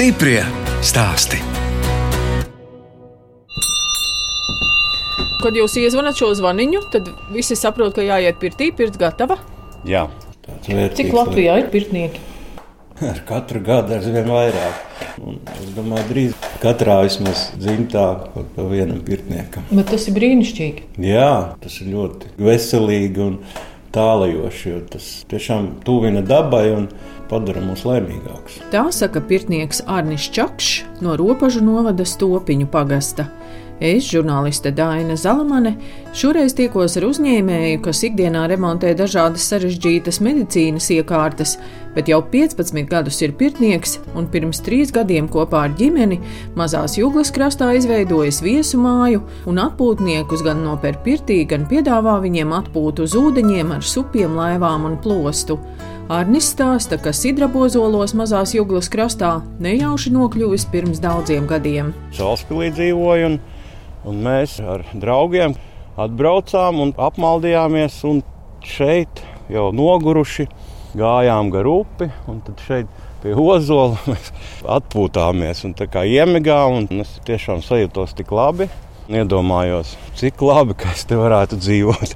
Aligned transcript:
Stiprie 0.00 0.40
stāsti. 0.80 1.36
Kad 5.42 5.58
jūs 5.60 5.74
iezvanāt 5.76 6.16
šo 6.16 6.30
zvaniņu, 6.38 6.80
tad 6.94 7.10
visi 7.34 7.52
saprot, 7.52 7.92
ka 7.98 8.06
jāiet 8.06 8.38
pirtī, 8.40 8.70
pirts 8.72 8.96
gatava. 8.96 9.36
Jā, 9.84 10.06
tāds 10.46 10.70
vērtīgs. 10.72 10.96
Cik 11.02 11.12
Latvijā 11.18 11.58
ir 11.60 11.68
pirtnieki? 11.74 12.24
Ar 13.10 13.20
katru 13.28 13.60
gadu 13.66 13.98
aizvien 13.98 14.32
vairāk. 14.32 14.80
Un 15.20 15.36
es 15.58 15.68
domāju, 15.76 16.08
drīz 16.14 16.50
katrā 16.64 17.02
vismaz 17.04 17.50
dzimtā 17.60 18.08
kaut 18.32 18.56
pa 18.56 18.70
vienam 18.72 19.04
pirtniekam. 19.04 19.68
Bet 19.68 19.92
tas 19.92 20.08
ir 20.08 20.16
brīnišķīgi. 20.16 20.94
Jā, 21.10 21.58
tas 21.60 21.76
ir 21.84 21.92
ļoti 21.92 22.38
veselīgi 22.40 23.26
un 23.26 23.42
tālajoši, 23.92 24.68
jo 24.72 24.82
tas 24.96 25.14
tiešām 25.28 25.74
tuvina 25.84 26.24
dabai 26.24 26.70
un 26.72 26.88
padara 27.30 27.62
mūs 27.64 27.86
laimīgākus. 27.88 28.60
Tā 28.74 28.88
saka 28.94 29.22
pirtnieks 29.22 29.84
Arnis 29.86 30.28
Čakšs 30.34 31.02
no 31.04 31.16
Ropažu 31.20 31.64
novada 31.64 32.06
Stopiņu 32.06 32.70
pagasta. 32.70 33.30
Es, 33.80 34.04
žurnāliste 34.12 34.74
Dāna 34.76 35.14
Zalamane, 35.16 35.70
šoreiz 36.12 36.52
tikos 36.52 36.98
ar 37.00 37.06
uzņēmēju, 37.06 37.78
kas 37.80 38.02
ikdienā 38.04 38.42
remontē 38.50 38.90
dažādas 38.92 39.46
sarežģītas 39.48 40.18
medicīnas 40.20 40.90
iekārtas, 40.92 41.54
bet 41.94 42.10
jau 42.12 42.18
15 42.20 42.84
gadus 42.90 43.22
ir 43.24 43.32
pirtnieks 43.40 43.96
un 44.12 44.28
pirms 44.28 44.60
trīs 44.66 44.92
gadiem 44.92 45.30
kopā 45.32 45.64
ar 45.70 45.72
ģimeni 45.80 46.20
mazās 46.60 46.98
jūglas 47.00 47.32
krastā 47.32 47.70
izveidojis 47.78 48.42
viesu 48.44 48.82
māju 48.84 49.24
un 49.48 49.62
atpūtniekus 49.64 50.44
gan 50.44 50.60
nopēr 50.66 51.00
pirtī, 51.06 51.40
gan 51.48 51.64
piedāvā 51.70 52.18
viņiem 52.20 52.52
atpūtu 52.60 53.08
uz 53.08 53.16
ūdeņiem 53.16 53.72
ar 53.78 53.86
supiem, 53.94 54.36
laivām 54.36 54.90
un 54.90 55.00
plostu. 55.00 55.56
Arnis 56.10 56.48
stāsta, 56.50 56.98
ka 56.98 57.12
Sidrabozolos 57.14 58.16
mazās 58.18 58.56
jūglas 58.56 58.90
krastā 58.90 59.36
nejauši 59.62 60.10
nokļuvis 60.16 60.66
pirms 60.72 60.98
daudziem 61.02 61.46
gadiem. 61.46 61.94
Salaspīlī 62.16 62.72
dzīvoju 62.74 63.28
un 63.30 63.40
Un 64.08 64.22
mēs 64.24 64.56
ar 64.64 64.80
draugiem 64.96 65.52
atbraucām 66.00 66.78
un 66.80 66.92
apmaldījāmies. 66.96 67.98
Un 68.08 68.22
šeit 68.64 69.20
jau 69.52 69.68
noguruši 69.76 70.46
gājām 70.96 71.50
gar 71.52 71.68
upi. 71.68 72.08
Tad 72.46 72.62
šeit 72.64 73.00
pie 73.20 73.34
ozola 73.36 73.98
mēs 74.08 74.32
atpūtāmies 74.64 75.66
un 75.68 75.76
iemigām. 75.76 76.80
Un 76.80 77.04
es 77.04 77.18
tiešām 77.28 77.60
sajūtos 77.66 78.16
tik 78.16 78.32
labi. 78.32 78.70
Iedomājos, 79.10 79.96
cik 80.16 80.40
labi, 80.46 80.76
ka 80.78 80.92
es 80.94 81.02
te 81.04 81.18
varētu 81.18 81.58
dzīvot. 81.60 82.14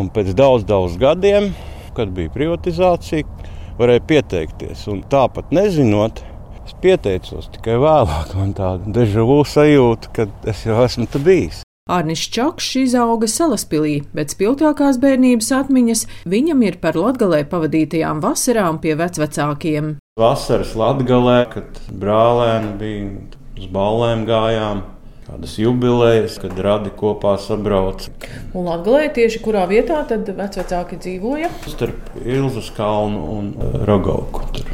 Un 0.00 0.08
pēc 0.08 0.32
daudz, 0.34 0.64
daudz 0.64 0.96
gadiem, 0.96 1.50
kad 1.96 2.12
bija 2.16 2.32
privatizācija, 2.34 3.48
varēja 3.78 4.04
pieteikties. 4.08 4.86
Un 4.92 5.04
tāpat 5.12 5.52
nezinot, 5.54 6.24
Es 6.62 6.74
pieteicos 6.78 7.48
tikai 7.50 7.74
vēlāk, 7.82 8.36
man 8.38 8.52
tāda 8.54 8.92
dežavu 8.94 9.40
sajūta, 9.48 10.10
ka 10.14 10.26
es 10.46 10.62
jau 10.66 10.78
esmu 10.84 11.08
tur 11.10 11.24
bijis. 11.26 11.62
Arnis 11.90 12.22
Čakšs 12.30 12.76
izauga 12.84 13.26
Salaspilī, 13.26 13.96
bet 14.14 14.30
spilgtākās 14.30 15.00
bērnības 15.02 15.48
atmiņas 15.58 16.04
viņam 16.30 16.62
ir 16.62 16.78
par 16.84 16.94
latgalē 16.94 17.42
pavadītajām 17.50 18.22
vasarām 18.22 18.78
pie 18.84 18.94
vecvecākiem. 19.00 19.96
Vasaras 20.20 20.76
latgalē, 20.78 21.40
kad 21.50 21.82
brālēni 21.90 22.72
bija 22.78 23.10
uz 23.58 23.66
ballēm 23.74 24.22
gājām, 24.30 24.84
kādas 25.26 25.54
jubilejas, 25.60 26.36
kad 26.42 26.58
radi 26.58 26.92
kopā 26.98 27.36
sabrauc. 27.40 28.08
Un 28.54 28.66
Latvijā 28.68 29.12
tieši 29.18 29.42
kurā 29.44 29.64
vietā 29.70 30.00
tad 30.08 30.28
vecāki 30.36 30.98
dzīvoja? 31.00 31.50
Starp 31.70 32.16
Ilzas 32.24 32.72
kalnu 32.76 33.22
un 33.36 33.52
Rogauku. 33.86 34.44
Tur 34.56 34.72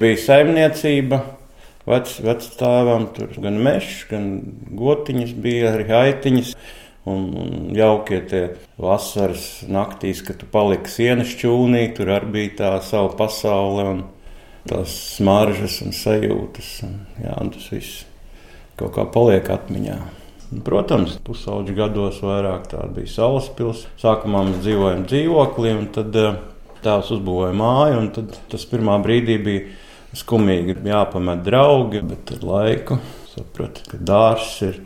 bija 0.00 0.20
saimniecība. 0.20 1.22
Vec, 1.84 2.14
Vecāvam 2.24 3.10
tur 3.12 3.34
gan 3.44 3.58
mežs, 3.60 4.06
gan 4.08 4.30
gotiņas 4.72 5.34
bija 5.44 5.74
arī 5.74 5.90
aitiņas. 5.98 6.54
Un, 7.04 7.26
un 7.36 7.50
jaukie 7.76 8.22
tie 8.24 8.44
vasaras 8.80 9.66
naktīs, 9.68 10.22
kad 10.24 10.38
tu 10.40 10.48
paliki 10.48 10.88
sienas 10.88 11.34
čūnī, 11.36 11.90
tur 11.92 12.14
arī 12.14 12.30
bija 12.38 12.54
tā 12.62 12.70
sava 12.86 13.12
pasaule 13.18 13.84
un 13.90 14.02
tās 14.64 14.96
smaržas 15.18 15.82
un 15.84 15.92
sajūtas. 15.92 16.72
Un, 16.88 16.98
jā, 17.20 17.36
un 17.36 17.52
tas 17.52 17.68
viss 17.74 18.06
kaut 18.80 18.94
kā 18.96 19.06
paliek 19.14 19.48
atmiņā. 19.54 19.98
Protams, 20.64 21.16
pusauģi 21.24 21.74
gados 21.74 22.20
vairāk 22.22 22.68
tā 22.70 22.84
bija 22.94 23.10
Salaspils. 23.10 23.86
Sākumā 23.98 24.44
mēs 24.48 24.60
dzīvojam 24.62 25.06
dzīvoklī, 25.08 25.72
un 25.80 25.88
tad 25.94 26.14
eh, 26.20 26.36
tēvs 26.84 27.10
uzbūvēja 27.16 27.56
māju, 27.58 28.02
un 28.02 28.10
tas 28.52 28.66
pirmā 28.70 29.00
brīdī 29.02 29.38
bija 29.42 29.64
skumīgi 30.14 30.76
jāpamet 30.86 31.42
draugi, 31.46 32.04
bet 32.06 32.36
ar 32.36 32.44
laiku 32.46 33.00
sapratu, 33.34 33.86
ka 33.90 34.00
dārsts 34.00 34.66
ir. 34.68 34.82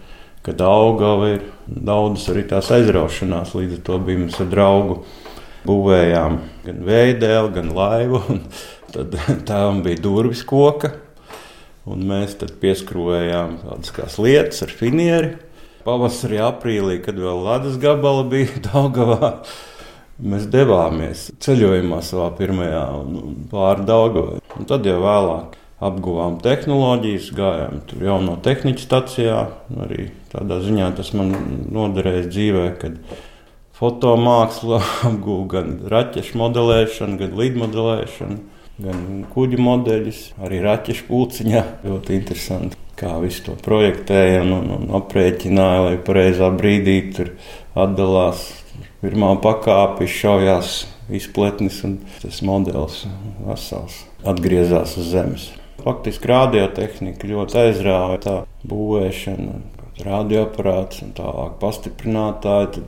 Kad 0.47 0.63
augava 0.65 1.33
ir 1.35 1.43
daudz 1.67 2.23
arī 2.33 2.45
tās 2.49 2.71
aizraušanās, 2.73 3.51
līdz 3.59 3.75
ar 3.75 3.81
to 3.85 3.97
bija 4.07 4.21
mums 4.23 4.39
ar 4.41 4.47
draugu 4.49 4.95
būvējām 5.67 6.39
gan 6.65 6.79
veidēlu, 6.87 7.51
gan 7.53 7.73
laivu. 7.77 8.23
Tad 8.95 9.19
tām 9.51 9.83
bija 9.85 10.01
durvis 10.07 10.45
koka, 10.49 10.95
un 11.89 12.05
mēs 12.11 12.37
tad 12.41 12.57
pieskrūvējām 12.63 13.59
tādas 13.65 14.19
lietas 14.23 14.65
ar 14.67 14.75
finieri. 14.75 15.37
Pavasarī, 15.87 16.41
aprīlī, 16.45 16.99
kad 17.05 17.17
vēl 17.17 17.43
ledus 17.47 17.79
gabala 17.81 18.27
bija 18.29 18.61
Daugavā, 18.69 19.39
Mēs 20.19 20.49
devāmies 20.51 21.29
ceļojumā 21.39 22.01
savā 22.03 22.33
pirmajā 22.35 22.83
pāri 23.53 23.85
Daugavai. 23.87 24.41
Tad 24.67 24.87
jau 24.89 24.97
vēlāk 25.05 25.55
apguvām 25.79 26.41
tehnoloģijas, 26.43 27.29
gājām 27.39 27.79
tur 27.87 28.03
jau 28.03 28.17
no 28.25 28.35
tehnikas 28.43 28.89
stacijā. 28.89 29.45
Arī 29.85 30.09
tādā 30.33 30.59
ziņā 30.65 30.91
tas 30.99 31.13
man 31.15 31.31
noderēja 31.71 32.25
dzīvē, 32.33 32.65
kad 32.83 32.99
fotomāksla 33.79 34.81
apgūta 35.13 35.53
gan 35.53 35.71
raķešu 35.95 36.41
modelēšanu, 36.43 37.21
gan 37.23 37.39
lidmodelēšanu, 37.39 38.41
gan 38.83 39.25
kuģu 39.33 39.61
modeļus, 39.63 40.21
arī 40.45 40.61
raķešu 40.65 41.07
pulciņā. 41.09 41.65
Ļoti 41.87 42.17
interesanti, 42.19 42.79
kā 42.99 43.17
visu 43.23 43.49
to 43.49 43.57
projektēja 43.65 44.43
un, 44.45 44.55
un, 44.59 44.71
un 44.79 44.95
aprēķināja, 45.01 45.85
lai 45.87 45.97
pareizā 46.07 46.51
brīdī 46.55 46.99
tur 47.17 47.35
atdalās 47.79 48.49
pirmā 49.03 49.35
pakāpe 49.43 50.07
izšaujās 50.09 50.83
izpletnis 51.15 51.81
un 51.87 51.99
tas 52.23 52.43
modelis 52.45 53.05
vesels 53.47 54.03
atgriezās 54.29 54.97
uz 55.01 55.13
zemes. 55.15 55.49
Faktiski 55.79 56.29
radiotehnika 56.29 57.29
ļoti 57.31 57.59
aizrāva 57.63 58.19
tā 58.23 58.35
būvēšana, 58.69 59.61
radioaparāts 60.05 61.03
un 61.07 61.15
tālāk 61.17 61.57
pastiprinātāji. 61.63 62.85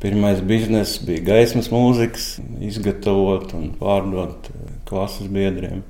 Pirmais 0.00 0.40
bizness 0.40 1.02
bija 1.04 1.20
gaismas 1.26 1.68
mūzikas, 1.68 2.38
izgatavot 2.64 3.52
un 3.58 3.66
pārdot 3.76 4.48
klases 4.90 5.30
biedriem. 5.32 5.82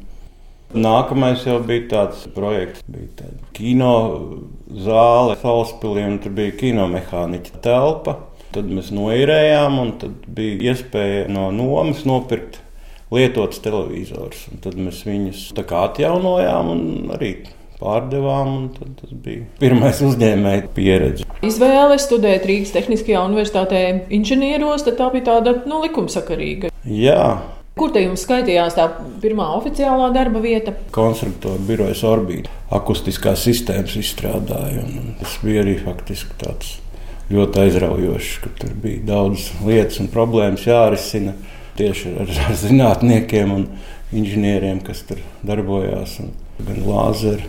Nākamais 0.70 1.42
jau 1.42 1.56
bija 1.66 1.88
tāds 1.90 2.26
projekts, 2.30 2.84
bija 2.86 3.08
tāda 3.24 3.48
kino 3.56 3.94
zāle, 4.70 5.34
Salaspīlī, 5.40 6.04
un 6.06 6.20
tur 6.22 6.36
bija 6.36 6.54
kinomehāniķa 6.60 7.62
telpa. 7.64 8.20
Tad 8.54 8.70
mēs 8.70 8.92
noīrējām, 8.94 9.78
un 9.82 9.92
tad 9.98 10.28
bija 10.30 10.70
iespēja 10.70 11.26
no 11.30 11.48
nomas 11.54 12.04
nopirkt 12.06 12.60
lietotus 13.10 13.62
televizorus. 13.64 14.46
Tad 14.62 14.78
mēs 14.78 15.02
viņus 15.06 15.48
atjaunojām 15.58 16.70
un 16.70 16.84
arī 17.16 17.34
pārdevām. 17.80 18.70
Tas 18.78 19.14
bija 19.24 19.46
pirmais 19.60 20.02
uzņēmēja 20.06 20.66
pieredze. 20.76 21.26
Izvēle 21.46 21.98
studēt 22.02 22.46
Rīgas 22.48 22.74
Tehniskajā 22.76 23.22
universitātē 23.26 23.84
inženieros, 24.12 24.86
tā 24.86 25.10
bija 25.14 25.32
tāda 25.32 25.56
nu, 25.66 25.80
likumsakarīga. 25.86 26.70
Jā. 26.86 27.24
Kur 27.78 27.92
te 27.94 28.02
jums 28.02 28.24
skaitījās 28.26 28.74
tā 28.76 28.86
pirmā 29.22 29.46
oficiālā 29.56 30.10
darba 30.14 30.42
vieta? 30.42 30.74
Konstruktora 30.94 31.60
birojas 31.68 32.02
orbīta, 32.06 32.50
akustiskās 32.74 33.44
sistēmas 33.46 33.94
izstrādāja. 34.00 34.82
Tas 35.20 35.36
bija 35.44 35.62
arī 35.62 35.76
faktiski 35.80 36.34
tāds 36.42 36.74
ļoti 37.30 37.62
aizraujošs, 37.64 38.32
ka 38.42 38.52
tur 38.58 38.74
bija 38.82 39.04
daudz 39.12 39.46
lietas 39.66 40.00
un 40.02 40.10
problēmas 40.12 40.66
jārisina 40.66 41.36
tieši 41.78 42.16
ar, 42.24 42.34
ar 42.48 42.58
zinātniekiem 42.58 43.54
un 43.54 43.66
inženieriem, 44.10 44.82
kas 44.84 45.04
tur 45.08 45.22
darbojās. 45.46 46.18
Gan 46.60 46.82
lāzeri, 46.84 47.46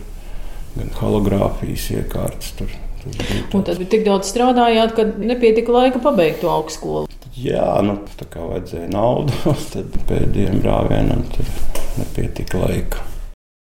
gan 0.78 0.94
hologrāfijas 1.02 1.90
iekārtas. 1.98 2.54
Tur, 2.56 2.70
tur 3.02 3.58
un 3.58 3.66
tad 3.66 3.82
bija 3.82 3.90
tik 3.98 4.06
daudz 4.06 4.30
strādājāt, 4.32 4.94
ka 4.96 5.04
nepietika 5.20 5.74
laika 5.74 6.00
pabeigt 6.00 6.40
to 6.40 6.48
augstskolu. 6.48 7.10
Jā, 7.32 7.80
nu, 7.80 7.94
tā 8.18 8.26
kā 8.28 8.44
vajadzēja 8.44 8.90
naudu, 8.92 9.32
tad 9.72 9.94
pēdējiem 10.08 10.60
brāvienam 10.60 11.24
nepietika 11.96 12.60
laika. 12.60 13.08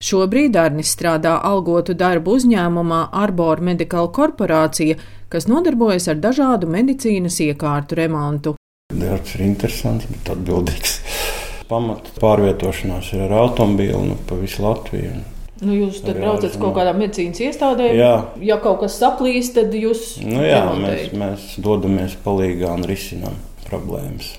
Šobrīd 0.01 0.57
Arnis 0.57 0.91
strādā 0.97 1.37
algotu 1.45 1.95
darbu 1.95 2.35
uzņēmumā 2.39 3.01
Arbor 3.21 3.61
Medical 3.63 4.09
Corporation, 4.17 4.97
kas 5.31 5.47
nodarbojas 5.47 6.09
ar 6.11 6.19
dažādu 6.19 6.71
medicīnas 6.73 7.37
iekārtu 7.45 7.99
remontu. 8.01 8.55
Darbs 8.91 9.37
ir 9.37 9.45
interesants, 9.47 10.09
bet 10.11 10.33
atbildīgs. 10.35 10.97
Pamata 11.71 12.11
pārvietošanās 12.19 13.13
ir 13.15 13.29
ar 13.29 13.37
automobīlu 13.45 14.01
nu, 14.09 14.17
pa 14.27 14.41
visu 14.41 14.65
Latviju. 14.65 15.21
Nu, 15.61 15.77
jūs 15.77 16.01
tad 16.03 16.17
braucat 16.19 16.57
kaut 16.59 16.75
kādām 16.81 16.99
medicīnas 17.05 17.45
iestādēm. 17.45 17.93
Jā. 18.01 18.15
Ja 18.43 18.57
kaut 18.65 18.81
kas 18.83 18.97
saplīst, 18.99 19.55
tad 19.61 19.77
jūs 19.77 20.17
Nu, 20.25 20.41
jā, 20.41 20.65
mēs, 20.73 20.81
remontējat. 20.81 21.15
mēs 21.21 21.47
dodamies 21.63 22.19
palīdzīgā 22.25 22.73
un 22.81 22.89
risinām 22.89 23.39
problēmas. 23.71 24.35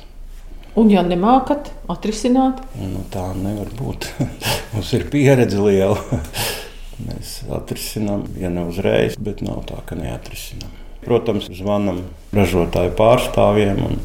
Un, 0.79 0.87
ja 0.91 1.01
nemākat 1.03 1.71
atrisināt, 1.91 2.61
Nu, 2.79 3.01
tā 3.11 3.25
nevar 3.35 3.71
būt. 3.75 4.07
Mums 4.73 4.91
ir 4.95 5.07
pieredze 5.11 5.59
liela. 5.59 5.97
Mēs 7.07 7.41
atrisinām, 7.51 8.27
ja 8.39 8.51
ne 8.53 8.67
uzreiz, 8.69 9.17
bet 9.19 9.41
nav 9.43 9.65
tā, 9.67 9.81
ka 9.87 9.97
neatrisinām. 9.99 10.71
Protams, 11.01 11.49
zvanām 11.57 12.03
ražotāju 12.35 12.93
pārstāvjiem, 12.99 13.81
un, 13.87 13.99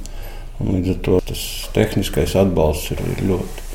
un 0.62 0.74
līdz 0.78 0.94
ar 0.94 1.00
to 1.04 1.20
tas 1.28 1.42
tehniskais 1.76 2.34
atbalsts 2.40 2.94
ir, 2.96 3.02
ir 3.12 3.24
ļoti 3.28 3.66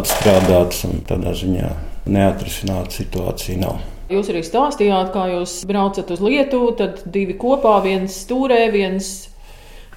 atstrādāts 0.00 0.86
un 0.88 1.02
tādā 1.04 1.34
ziņā 1.36 1.68
neatrisināta 2.08 2.96
situācija 2.96 3.60
nav. 3.60 3.82
jūs 4.12 4.30
arī 4.32 4.40
stāstījāt, 4.44 5.12
kā 5.14 5.26
jūs 5.34 5.58
braucat 5.68 6.10
uz 6.12 6.24
Lietuvu, 6.24 6.72
tad 6.80 7.04
divi 7.12 7.36
kopā, 7.38 7.76
viens 7.84 8.16
stūrē, 8.24 8.64
viens, 8.72 9.28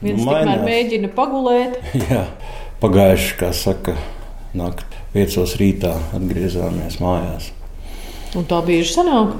viens 0.01 0.21
Nu, 0.21 0.29
tikmēr 0.31 0.65
mēģina 0.65 1.13
pagulēt. 1.15 1.79
Jā, 2.09 2.25
pagājuši, 2.83 3.33
kā 3.41 3.51
saka, 3.55 3.95
naktī 4.57 4.95
piecos 5.15 5.55
rītā 5.59 5.95
atgriezāmies 6.15 6.99
mājās. 7.03 7.51
Un 8.35 8.47
tā 8.49 8.59
bieži 8.65 8.97
sanāk. 8.97 9.35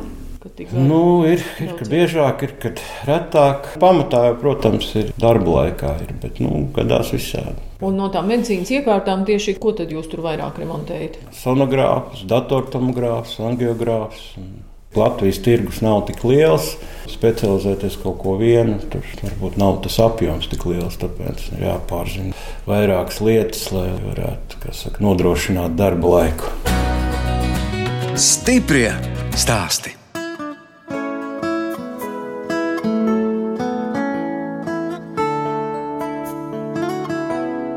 Nu, 0.77 1.25
ir, 1.25 1.41
ir 1.57 1.71
ka 1.73 1.87
biežāk, 1.89 2.43
ir 2.45 2.51
kad 2.61 2.81
retāk. 3.07 3.71
Pamatā, 3.81 4.27
protams, 4.37 4.91
ir 5.01 5.09
darba 5.19 5.55
laikā, 5.55 5.95
ir, 6.05 6.11
bet 6.21 6.37
nu, 6.43 6.67
gadās 6.75 7.09
visādi. 7.15 7.57
Un 7.83 7.97
no 7.97 8.11
tām 8.13 8.29
medicīnas 8.29 8.69
iekārtām 8.77 9.25
tieši 9.27 9.57
ko 9.59 9.73
tad 9.75 9.89
jūs 9.91 10.05
tur 10.11 10.21
vairāk 10.23 10.61
remontējat? 10.61 11.17
Sonogrāfs, 11.35 12.23
datortomogrāfs, 12.29 13.39
angiogrāfs. 13.49 14.29
un 14.37 14.53
Latvijas 14.99 15.41
tirgus 15.45 15.81
nav 15.85 16.05
tik 16.09 16.23
liels. 16.27 16.75
Specializēties 17.09 17.99
kaut 18.01 18.17
ko 18.23 18.35
vienu, 18.39 18.79
tur 18.91 19.05
varbūt 19.21 19.59
nav 19.61 19.81
tas 19.85 19.97
apjoms 20.03 20.49
tik 20.51 20.65
liels. 20.69 20.97
Tāpēc 21.01 21.49
ir 21.53 21.67
jāpārzina 21.67 22.33
vairākas 22.69 23.21
lietas, 23.25 23.67
lai 23.75 23.89
varētu 23.93 24.63
kā 24.63 24.73
saka, 24.75 25.03
nodrošināt 25.05 25.77
darba 25.79 26.15
laiku. 26.17 26.55
Stiprie 28.15 28.89
stāsti. 29.35 29.95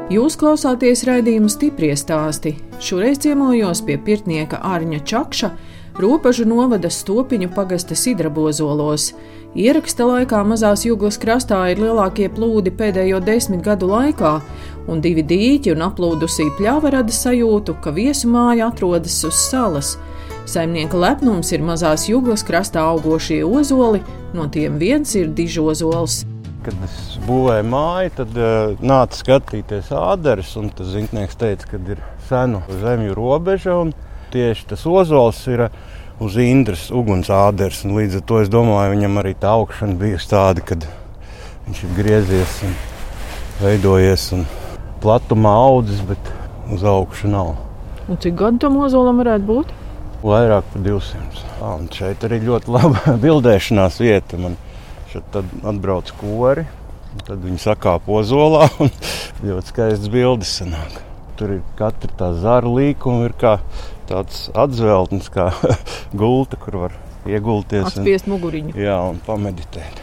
Jūs 0.09 0.39
klausāties 0.41 1.03
raidījuma 1.05 1.51
stipri 1.53 1.91
stāstī. 1.93 2.55
Šoreiz 2.81 3.19
ciemojos 3.21 3.83
pie 3.85 3.99
pirtnieka 4.01 4.57
Ārņa 4.65 5.03
Čakša, 5.05 5.51
robežu 6.01 6.47
novada 6.49 6.91
stopiņu 6.91 7.51
pagasta 7.55 7.97
Sidrabozolos. 7.99 9.13
Ieraksta 9.59 10.07
laikā 10.07 10.43
mazās 10.47 10.85
jūglas 10.87 11.19
krastā 11.21 11.61
ir 11.73 11.81
lielākie 11.83 12.29
plūdi 12.31 12.73
pēdējo 12.79 13.19
desmit 13.25 13.65
gadu 13.67 13.89
laikā, 13.91 14.39
un 14.89 15.03
divi 15.05 15.25
dīķi 15.27 15.75
un 15.75 15.87
aplūdusī 15.89 16.51
pļāva 16.59 16.93
rada 16.95 17.15
sajūtu, 17.15 17.79
ka 17.83 17.95
viesu 17.97 18.31
māja 18.31 18.69
atrodas 18.71 19.19
uz 19.27 19.41
salas. 19.49 19.97
Saimnieka 20.49 20.97
lepnums 20.97 21.53
ir 21.53 21.65
mazās 21.65 22.07
jūglas 22.09 22.45
krastā 22.47 22.85
augošie 22.89 23.43
ozoli, 23.45 24.01
no 24.33 24.47
tiem 24.49 24.79
viens 24.81 25.15
ir 25.19 25.33
dižozols. 25.37 26.23
Kad 26.65 26.77
es 26.85 27.19
būvēju 27.27 27.67
māju, 27.69 28.13
tad 28.17 28.39
uh, 28.39 28.77
nāca 28.81 29.19
skatīties 29.19 29.93
ādaras. 29.95 30.55
Tas 30.77 30.93
zinātnēks 30.95 31.39
teica, 31.41 31.69
ka 31.73 31.81
ir 31.93 32.01
senu 32.29 32.63
zemju 32.83 33.17
robeža. 33.17 33.77
un 33.85 33.93
Tieši 34.29 34.67
tas 34.69 34.83
ozols 34.85 35.41
ir 35.49 35.69
uz 36.21 36.37
Indras 36.43 36.89
ugunsāders. 36.93 37.85
un 37.87 37.97
Līdz 37.97 38.19
ar 38.21 38.25
to 38.29 38.41
es 38.43 38.51
domāju, 38.53 38.93
viņam 38.97 39.21
arī 39.23 39.35
tā 39.39 39.55
augšana 39.57 39.97
bijusi 39.97 40.29
tāda, 40.29 40.65
kad 40.65 40.85
viņš 41.67 41.83
ir 41.87 41.95
griezies 41.97 42.59
un 42.67 42.77
veidojies 43.63 44.27
un 44.37 44.45
platumā 45.03 45.55
audzis, 45.71 46.03
bet 46.05 46.33
uz 46.75 46.85
augšu 46.85 47.33
nav. 47.33 47.55
Un 48.09 48.21
cik 48.21 48.37
gadu 48.37 48.61
tam 48.67 48.79
ozolam 48.85 49.21
varētu 49.23 49.49
būt? 49.49 49.75
Vairāk 50.23 50.69
par 50.73 50.83
200. 50.83 51.43
Ah, 51.63 51.75
un 51.77 51.89
šeit 51.95 52.25
arī 52.27 52.41
ļoti 52.45 52.73
laba 52.75 53.15
bildēšanās 53.25 54.01
vieta. 54.03 54.39
Man 54.41 54.57
šeit 55.13 55.37
atbrauc 55.39 56.11
kori, 56.21 56.65
un 57.15 57.25
tad 57.27 57.45
viņi 57.45 57.63
sakāp 57.63 58.09
ozolā 58.11 58.67
un 58.83 58.91
ļoti 59.45 59.73
skaistas 59.73 60.11
bildes 60.13 60.59
sanāk. 60.61 61.05
Tur 61.39 61.55
ir 61.55 61.63
katra 61.79 62.11
tā 62.19 62.33
zara 62.43 62.67
līkuma, 62.67 63.29
ir 63.29 63.37
kā 63.39 63.61
tāds 64.09 64.49
atzveltnis, 64.59 65.29
kā 65.35 65.51
gulta, 66.21 66.57
kur 66.61 66.81
var 66.87 66.97
iegulties 67.29 67.85
un, 67.85 67.91
Atspiest 67.93 68.29
muguriņu. 68.31 68.75
jā, 68.81 68.97
un 69.11 69.19
pameditēt. 69.27 70.03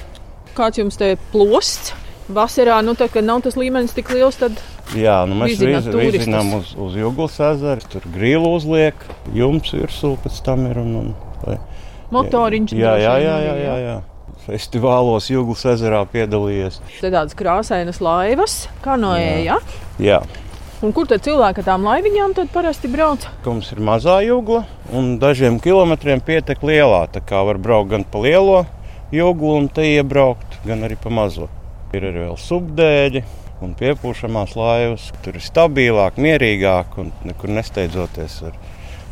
Kāds 0.56 0.80
jums 0.82 0.98
te 1.02 1.16
plosts? 1.34 1.94
Vasarā, 2.26 2.80
nu, 2.82 2.96
tad, 2.98 3.12
kad 3.14 3.22
nav 3.22 3.44
tas 3.46 3.54
līmenis 3.54 3.92
tik 3.94 4.08
liels, 4.10 4.40
tad 4.42 4.58
Jā, 4.98 5.20
nu 5.30 5.36
mēs 5.38 5.60
vizinām 5.62 6.56
uz, 6.58 6.72
uz 6.82 6.96
Jūglas 6.98 7.36
ezeru, 7.52 7.86
tur 7.92 8.02
grīlu 8.16 8.50
uzliek, 8.58 8.98
jums 9.34 9.70
virsū 9.76 10.16
pēc 10.24 10.40
tam 10.46 10.66
ir. 10.66 10.80
Un, 10.82 10.96
un, 11.04 11.12
lai- 11.46 11.60
motoriņš 12.16 12.74
Jā, 12.78 12.96
jā, 13.02 13.14
jā, 13.22 13.36
jā, 13.46 13.54
jā, 13.62 13.76
jā. 13.84 13.96
Festivālos 14.46 15.30
Jūglas 15.30 15.64
ezerā 15.76 16.02
piedalījies. 16.10 16.80
Te 17.02 17.10
tādas 17.14 17.38
krāsainas 17.38 18.02
laivas, 18.02 18.58
kā 18.86 18.98
no 19.02 19.14
ēja. 19.18 19.60
Jā, 20.02 20.20
Un 20.84 20.92
kur 20.92 21.08
tad 21.08 21.24
cilvēki 21.24 21.62
ar 21.62 21.68
tām 21.70 21.86
laiviņām 21.88 22.34
parasti 22.52 22.90
brauc? 22.92 23.24
mums 23.46 23.72
ir 23.72 23.80
mazā 23.80 24.18
jūgla, 24.26 24.66
un 24.92 25.16
dažiem 25.20 25.60
kilometriem 25.64 26.20
pietek 26.20 26.64
lielā. 26.68 27.06
Tā 27.08 27.22
kā 27.24 27.44
var 27.48 27.58
braukt 27.58 27.94
gan 27.94 28.04
pa 28.04 28.20
lielo 28.20 28.66
jūglu, 29.16 29.54
un 29.62 29.70
te 29.72 29.86
iebraukt, 29.96 30.60
gan 30.66 30.84
arī 30.84 30.98
pa 31.00 31.10
mazo. 31.10 31.48
Ir 31.96 32.04
arī 32.10 32.26
vēl 32.26 32.36
subdēļi 32.36 33.24
un 33.64 33.72
piepūšamās 33.80 34.58
laivas. 34.60 35.08
Tur 35.24 35.40
ir 35.40 35.46
stabilāk, 35.46 36.20
mierīgāk 36.20 37.00
un 37.00 37.14
nekur 37.24 37.56
nesteidzoties 37.56 38.42
var 38.44 38.60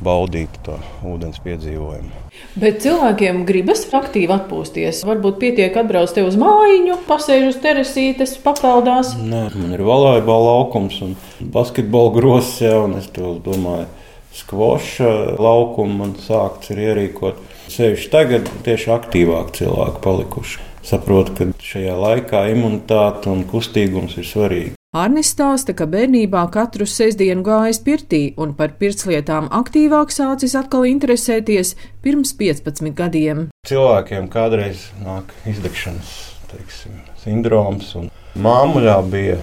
baudīt 0.03 0.55
to 0.65 0.77
ūdens 1.05 1.39
piedzīvojumu. 1.43 2.11
Bet 2.59 2.81
cilvēkiem 2.83 3.43
gribas 3.47 3.85
aktīvi 3.93 4.33
atpūsties. 4.33 5.03
Varbūt 5.07 5.39
pietiek 5.41 5.77
atbraukt 5.79 6.15
te 6.17 6.25
uz 6.25 6.37
mājiņu, 6.39 6.97
pasēž 7.07 7.49
uz 7.51 7.59
teresītes, 7.63 8.35
papeldās. 8.43 9.13
Nē, 9.21 9.45
man 9.55 9.75
ir 9.75 9.85
volejbola 9.85 10.57
laukums 10.57 10.99
un 11.05 11.15
basketbola 11.53 12.13
grozs 12.17 12.57
jau, 12.63 12.85
un 12.87 12.97
es 12.99 13.09
to 13.13 13.35
domāju, 13.45 13.87
skvoša 14.33 15.13
laukumu 15.37 15.99
man 16.01 16.13
sākts 16.21 16.73
ir 16.73 16.83
ierīkot. 16.89 17.41
Sevišķi 17.73 18.13
tagad 18.13 18.49
tieši 18.65 18.93
aktīvāk 18.97 19.53
cilvēki 19.57 20.03
palikuši. 20.03 20.69
Saprotu, 20.83 21.35
ka 21.37 21.63
šajā 21.63 21.93
laikā 21.95 22.47
imunitāte 22.51 23.31
un 23.31 23.45
kustīgums 23.47 24.17
ir 24.19 24.27
svarīgi. 24.27 24.73
Arnis 24.93 25.31
stāsta, 25.33 25.73
ka 25.73 25.87
bērnībā 25.89 26.43
katru 26.53 26.85
sestdienu 26.85 27.41
gājis 27.41 27.79
pirtī 27.81 28.17
un 28.37 28.51
par 28.53 28.75
pirtslietām 28.77 29.47
aktīvāk 29.49 30.11
sācis 30.13 30.53
atkal 30.53 30.83
interesēties 30.85 31.71
pirms 32.05 32.35
15 32.37 32.91
gadiem. 32.99 33.47
Cilvēkiem 33.65 34.27
kādreiz 34.29 34.83
nāk 35.01 35.31
izdegšanas 35.49 36.11
teiksim, 36.51 36.99
sindroms, 37.23 37.87
un 37.97 38.11
māmuļā 38.37 38.99
bija 39.09 39.39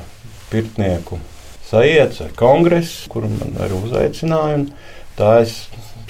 pirtnieku 0.52 1.18
sajēdz 1.66 2.20
vai 2.22 2.28
kongress, 2.38 3.08
kuru 3.10 3.32
man 3.32 3.58
arī 3.64 3.80
uzaicināja. 3.88 4.60
Tā 5.18 5.32
es 5.40 5.56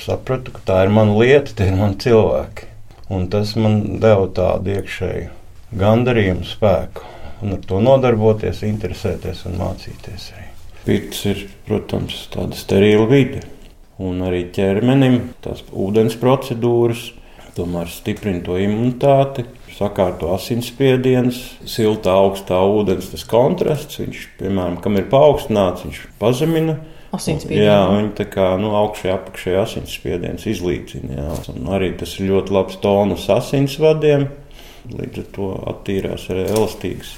sapratu, 0.04 0.52
ka 0.52 0.66
tā 0.68 0.82
ir 0.84 0.92
mana 0.92 1.16
lieta, 1.16 1.56
tie 1.56 1.70
ir 1.70 1.80
mani 1.80 1.96
cilvēki. 2.04 2.68
Un 3.08 3.24
tas 3.32 3.56
man 3.56 4.02
deva 4.04 4.28
tādu 4.36 4.76
iekšēju 4.76 5.80
gandarījumu, 5.80 6.44
spēku. 6.44 7.08
Un 7.40 7.56
ar 7.56 7.62
to 7.64 7.78
nodarboties, 7.80 8.64
interesēties 8.68 9.46
un 9.48 9.56
mācīties 9.60 10.26
arī. 10.34 10.48
Pirts 10.84 11.24
ir, 11.28 11.46
protams, 11.68 12.26
tāda 12.32 12.56
sterila 12.56 13.06
vide. 13.08 13.44
Un 14.00 14.22
arī 14.24 14.46
ķermenim 14.52 15.18
tās 15.44 15.62
ūdens 15.76 16.16
procedūras 16.20 17.10
tomēr 17.56 17.90
stiprina 17.90 18.42
to 18.44 18.56
imunitāti, 18.60 19.44
sakārto 19.74 20.30
asinsspiediens, 20.34 21.38
siltā, 21.68 22.14
augstā 22.22 22.60
ūdens 22.64 23.10
tas 23.12 23.24
kontrasts. 23.28 24.00
Viņš, 24.00 24.24
piemēram, 24.40 24.78
kam 24.84 24.98
ir 25.00 25.08
paaugstināts, 25.12 25.86
viņš 25.86 26.02
pazemina. 26.20 26.78
Asinsspiedienu. 27.16 27.64
Jā, 27.66 27.78
viņi 27.90 28.12
tā 28.20 28.26
kā 28.30 28.52
nu, 28.60 28.70
augšējā 28.78 29.16
apakšējā 29.16 29.64
asinsspiediens 29.64 30.46
izlīdzina. 30.52 31.16
Jā. 31.16 31.32
Un 31.56 31.72
arī 31.74 31.90
tas 31.98 32.12
ir 32.20 32.30
ļoti 32.30 32.54
labs 32.54 32.78
tonus 32.84 33.26
asinsvadiem. 33.34 34.28
Līdz 34.90 35.24
ar 35.24 35.26
to 35.34 35.50
attīrās 35.74 36.28
arī 36.32 36.46
elastīgas 36.54 37.10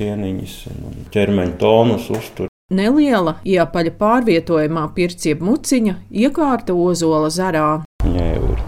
sieniņas 0.00 0.56
un 0.72 1.04
ķermeņa 1.12 1.56
tonus 1.60 2.08
uztur. 2.14 2.48
Neliela 2.70 3.36
iepaļa 3.42 3.92
pārvietojumā 3.98 4.84
pircieba 4.94 5.42
muciņa 5.48 5.96
iekārta 6.22 6.76
ozola 6.78 7.30
zarā. 7.34 7.70
Viņai 8.04 8.28
jau 8.28 8.52
ir 8.54 8.62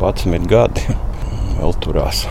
11 0.00 0.48
gadi, 0.50 0.96
vēl 1.60 1.76
turās. 1.84 2.24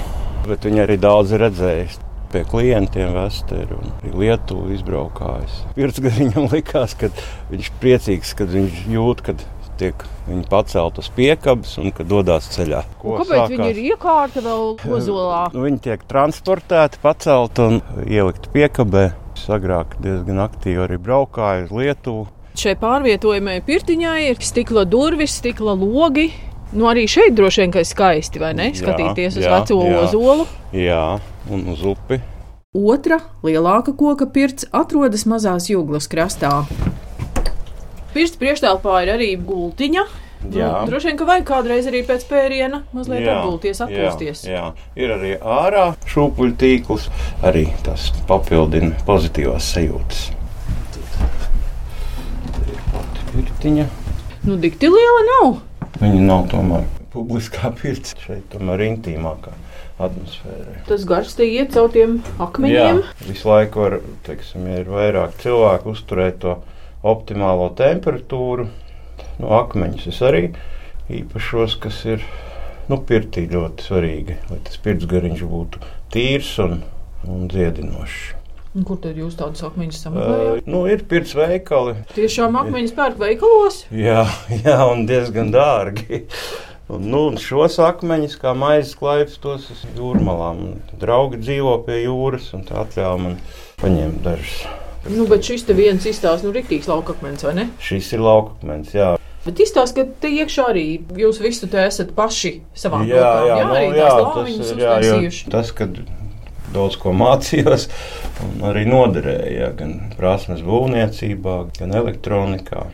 Bet 0.45 0.67
viņa 0.67 0.83
arī 0.83 0.99
daudz 1.01 1.31
ir 1.33 1.45
redzējusi. 1.47 2.01
Pie 2.33 2.41
klientiem 2.49 3.13
vēsturi 3.15 3.77
un 3.77 3.93
Lietuvu 4.19 4.73
izbraukājis. 4.75 5.61
Gada 5.77 6.11
viņam 6.17 6.49
likās, 6.51 6.97
ka 6.99 7.07
viņš 7.53 7.69
priecīgs, 7.79 8.33
kad 8.35 8.51
viņš 8.51 8.81
jūt, 8.91 9.23
ka 9.23 9.37
tiek 9.79 10.05
viņi 10.27 10.45
pacelt 10.51 10.99
uz 11.01 11.09
piekabes 11.15 11.75
un 11.81 11.93
kad 11.95 12.09
dodas 12.09 12.47
ceļā. 12.55 12.81
Ko 13.01 13.17
Kāpēc 13.19 13.35
sākās? 13.35 13.51
viņi 13.53 13.67
ir 13.73 13.81
iekārta 13.91 14.43
vēl 14.45 14.65
ozolā? 14.97 15.43
Viņi 15.53 15.81
tiek 15.89 16.07
transportēti, 16.09 17.01
pacelt 17.03 17.61
un 17.63 17.81
ielikt 18.05 18.49
piekabē. 18.55 19.11
Agrāk 19.45 19.97
diezgan 20.01 20.39
aktīvi 20.41 20.79
arī 20.87 20.97
braukāju 20.97 21.67
uz 21.67 21.73
Lietuvu. 21.75 22.23
Šai 22.57 22.73
pārvietojamai 22.79 23.59
pirtiņai 23.67 24.29
ir 24.31 24.39
stikla 24.41 24.85
durvis, 24.89 25.35
stikla 25.41 25.75
logi. 25.77 26.29
Nu, 26.73 26.87
arī 26.89 27.03
šeit 27.11 27.35
droši 27.37 27.65
vien 27.65 27.75
ir 27.75 27.85
skaisti, 27.85 28.41
vai 28.41 28.55
ne? 28.57 28.71
Skatīties 28.73 29.35
jā, 29.35 29.43
uz 29.43 29.45
jā, 29.45 29.51
veco 29.53 29.77
jā, 29.83 29.99
ozolu. 30.01 30.47
Jā, 30.73 31.03
un 31.51 31.67
uz 31.75 31.83
upi. 31.85 32.21
Otra 32.75 33.21
lielāka 33.45 33.93
koka 33.95 34.25
pirts 34.27 34.67
atrodas 34.75 35.27
mazās 35.29 35.69
jūglas 35.69 36.09
krastā. 36.11 36.63
Pirts 38.15 38.37
priekšstāvā 38.39 39.01
ir 39.03 39.09
arī 39.11 39.33
gultiņa. 39.43 40.05
Nu, 40.45 40.51
jā. 40.55 40.69
Nu, 40.71 40.87
droši 40.91 41.09
vien, 41.09 41.17
ka 41.19 41.25
vajag 41.27 41.45
kādreiz 41.49 41.87
arī 41.89 41.99
pēc 42.07 42.23
pēriena 42.29 42.83
mazliet 42.95 43.25
jā, 43.25 43.33
apgulties, 43.33 43.81
atpūsties. 43.83 44.43
Jā, 44.47 44.61
jā, 44.61 44.85
ir 45.03 45.13
arī 45.15 45.31
ārā 45.41 45.85
šūpuļu 46.11 46.55
tīkls, 46.61 47.09
arī 47.45 47.65
tas 47.83 48.11
papildina 48.29 48.93
pozitīvās 49.07 49.67
sajūtas. 49.75 50.25
Pirtiņa. 53.33 53.87
Nu, 54.45 54.55
dikti 54.61 54.91
liela 54.93 55.23
nav. 55.31 55.57
Viņa 55.99 56.21
nav 56.23 56.45
tomēr 56.53 56.85
publiskā 57.11 57.71
pirts 57.75 58.15
šeit, 58.23 58.45
tomēr 58.53 58.85
intīmākā 58.91 59.51
atmosfērai. 60.05 60.77
Tas 60.87 61.03
garš 61.07 61.35
te 61.39 61.47
iet 61.47 61.73
caur 61.75 61.91
tiem 61.91 62.19
akmeņiem. 62.43 63.01
Jā, 63.01 63.27
visu 63.27 63.49
laiku 63.49 63.83
var, 63.83 63.97
teiksim, 64.27 64.67
ja 64.71 64.83
ir 64.83 64.91
vairāk 64.91 65.35
cilvēku 65.43 65.95
uzturēt 65.95 66.39
to 66.43 66.57
optimālo 67.05 67.69
temperatūru. 67.77 68.69
No 69.39 69.51
akmeņus 69.59 70.09
es 70.11 70.21
arī 70.25 70.45
īpašos, 71.11 71.77
kas 71.83 72.01
ir 72.07 72.23
nu, 72.89 72.99
pirtī 73.07 73.45
ļoti 73.51 73.85
svarīgi, 73.89 74.39
lai 74.49 74.61
tas 74.65 74.79
pirtsgariņš 74.81 75.45
būtu 75.49 75.81
tīrs 76.13 76.55
un, 76.63 76.81
un 77.29 77.45
dziedinošs. 77.51 78.33
Kur 78.75 78.97
tad 78.99 79.15
jūs 79.15 79.37
tādus 79.39 79.63
akmeņus 79.63 80.01
sameklējāt? 80.03 80.65
Uh, 80.65 80.67
nu, 80.67 80.81
ir 80.91 81.05
pirts 81.07 81.31
veikali. 81.37 81.93
Tiešām 82.11 82.57
akmeņus 82.59 82.95
pērk 82.97 83.21
veikalos? 83.21 83.85
Jā, 83.95 84.25
jā, 84.65 84.79
un 84.91 85.05
diezgan 85.07 85.53
dārgi. 85.53 86.25
Un, 86.91 87.07
nu, 87.07 87.23
un 87.31 87.39
šos 87.41 87.79
akmeņus, 87.81 88.35
kā 88.41 88.51
maizes 88.57 88.97
klaips, 88.99 89.39
tos 89.41 89.71
jūrmalā. 89.95 90.51
Draugi 91.01 91.39
dzīvo 91.41 91.79
pie 91.87 92.03
jūras, 92.03 92.51
un 92.57 92.67
tā 92.67 92.83
atļāva 92.83 93.21
man 93.23 93.39
paņemt 93.79 94.19
dažus. 94.27 94.65
Nu, 95.05 95.27
bet 95.29 95.45
šis 95.45 95.67
te 95.67 95.75
viens 95.77 96.05
izstāsta, 96.09 96.47
nu, 96.47 96.53
rīktīgs 96.55 96.89
laukakmens, 96.89 97.45
vai 97.45 97.53
ne? 97.59 97.67
Šis 97.83 98.09
ir 98.17 98.23
laukakmens, 98.25 98.93
jā. 98.95 99.13
Bet 99.45 99.59
izstāsta, 99.61 100.01
ka 100.01 100.21
te 100.23 100.31
iekšā 100.33 100.65
arī 100.71 100.85
jūs 101.21 101.37
visu 101.43 101.69
te 101.69 101.83
esat 101.85 102.15
paši 102.17 102.55
savā 102.73 103.03
jā, 103.05 103.21
rokām. 103.21 103.45
Jā, 103.45 103.57
jā, 103.59 103.67
nu, 103.69 103.99
jā, 103.99 104.11
tas 104.33 104.71
ir, 104.71 104.81
jā, 104.81 104.95
jā, 105.05 105.33
tas, 105.53 105.69
kad 105.77 105.99
daudz 106.73 106.97
ko 106.99 107.13
mācījos, 107.15 107.87
un 108.47 108.65
arī 108.71 108.87
noderēja 108.89 109.69
gan 109.77 109.95
prasmes 110.17 110.65
būvniecībā, 110.65 111.57
gan 111.77 111.93
elektronikā. 112.01 112.87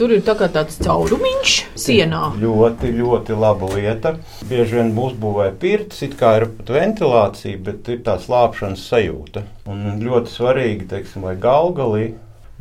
Tur 0.00 0.14
ir 0.16 0.22
tā 0.24 0.32
tāds 0.32 0.78
caurumiņš 0.80 1.54
sienā. 1.76 2.30
Ļoti, 2.40 2.88
ļoti 2.96 3.34
laba 3.36 3.66
lieta. 3.74 4.14
Bieži 4.48 4.78
vien 4.78 4.94
uzbūvēja 4.96 5.52
pirts, 5.60 5.98
it 6.06 6.14
kā 6.16 6.30
ir 6.38 6.46
pat 6.54 6.72
ventilācija, 6.72 7.58
bet 7.66 7.90
ir 7.92 8.00
tā 8.06 8.14
slāpšanas 8.22 8.86
sajūta. 8.88 9.42
Un 9.68 10.00
ļoti 10.00 10.32
svarīgi, 10.32 10.88
teiksim, 10.88 11.28
lai 11.28 11.36
galgalī 11.36 12.14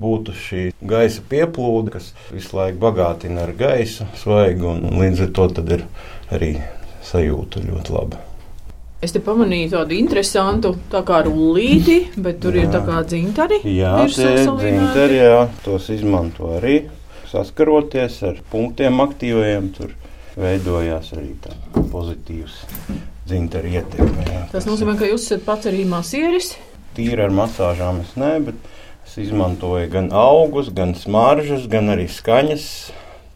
būtu 0.04 0.36
šī 0.36 0.66
gaisa 0.84 1.24
pieplūde, 1.32 1.96
kas 1.96 2.12
visu 2.28 2.60
laiku 2.60 2.82
bagātina 2.84 3.48
ar 3.48 3.56
gaisu, 3.56 4.10
svaigu, 4.20 4.76
un 4.76 5.00
līdz 5.00 5.30
ar 5.30 5.34
to 5.40 5.48
ir 5.78 5.88
arī 6.36 6.52
sajūta 7.08 7.64
ļoti 7.64 7.96
laba. 7.96 8.26
Es 9.00 9.16
te 9.16 9.24
pamanīju 9.24 9.78
tādu 9.78 9.96
interesantu 9.96 10.76
tā 10.92 11.06
kā 11.08 11.24
rullīti, 11.24 12.02
bet 12.20 12.44
tur 12.44 12.60
jā. 12.60 12.68
ir 12.68 12.76
tā 12.76 12.84
kā 12.84 13.00
dzintari. 13.08 13.64
Jā, 13.64 13.96
tie 14.12 14.32
ir 14.42 14.56
dzintari, 14.60 15.22
jā, 15.24 15.44
tos 15.64 15.88
izmanto 15.96 16.58
arī 16.60 16.82
saskaroties 17.30 18.20
ar 18.28 18.42
punktiem 18.52 19.00
aktīvajiem, 19.04 19.70
tur 19.78 19.94
veidojās 20.40 21.14
arī 21.18 21.34
pozitīvs 21.92 22.64
dzintara 23.30 23.70
ietekme. 23.80 24.26
Jā. 24.26 24.44
Tas 24.54 24.68
nozīmē, 24.70 24.96
ka 25.00 25.10
jūs 25.10 25.28
esat 25.28 25.46
pats 25.46 25.70
arī 25.70 25.86
masieris? 25.90 26.56
Tīri 26.98 27.28
ar 27.28 27.34
masāžām 27.36 28.02
es 28.04 28.16
ne, 28.20 28.32
bet 28.48 28.70
es 29.06 29.18
izmantoju 29.26 29.90
gan 29.94 30.10
augus, 30.16 30.72
gan 30.76 30.96
smaržas, 30.98 31.68
gan 31.70 31.94
arī 31.94 32.08
skaņas 32.12 32.66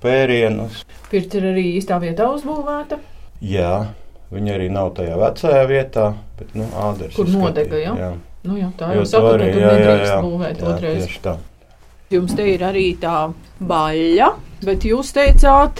pērienus. 0.03 0.81
Pirts 1.11 1.37
ir 1.37 1.51
arī 1.53 1.67
īstā 1.77 1.99
vietā 2.01 2.27
uzbūvēta? 2.33 2.99
Jā, 3.43 3.73
viņa 4.33 4.57
arī 4.57 4.69
nav 4.73 4.93
tajā 4.97 5.17
vecajā 5.19 5.63
vietā, 5.69 6.11
bet 6.39 6.53
nu, 6.57 6.67
āders. 6.87 7.15
Kur 7.17 7.29
nodega, 7.29 7.79
jā? 7.81 7.95
jā. 7.99 8.13
Nu, 8.43 8.57
jā, 8.59 8.69
tā 8.79 8.91
jau 8.97 9.05
saka, 9.07 9.37
ka 9.39 9.49
tur 9.53 9.65
nedrīkst 9.69 10.15
būvēt 10.25 10.63
otrais. 10.67 11.03
Tieši 11.05 11.21
tā. 11.23 11.37
Jums 12.13 12.35
te 12.37 12.43
ir 12.45 12.61
arī 12.61 12.91
tā 13.01 13.31
baļķa, 13.65 14.27
bet 14.67 14.83
jūs 14.85 15.09
teicāt, 15.15 15.79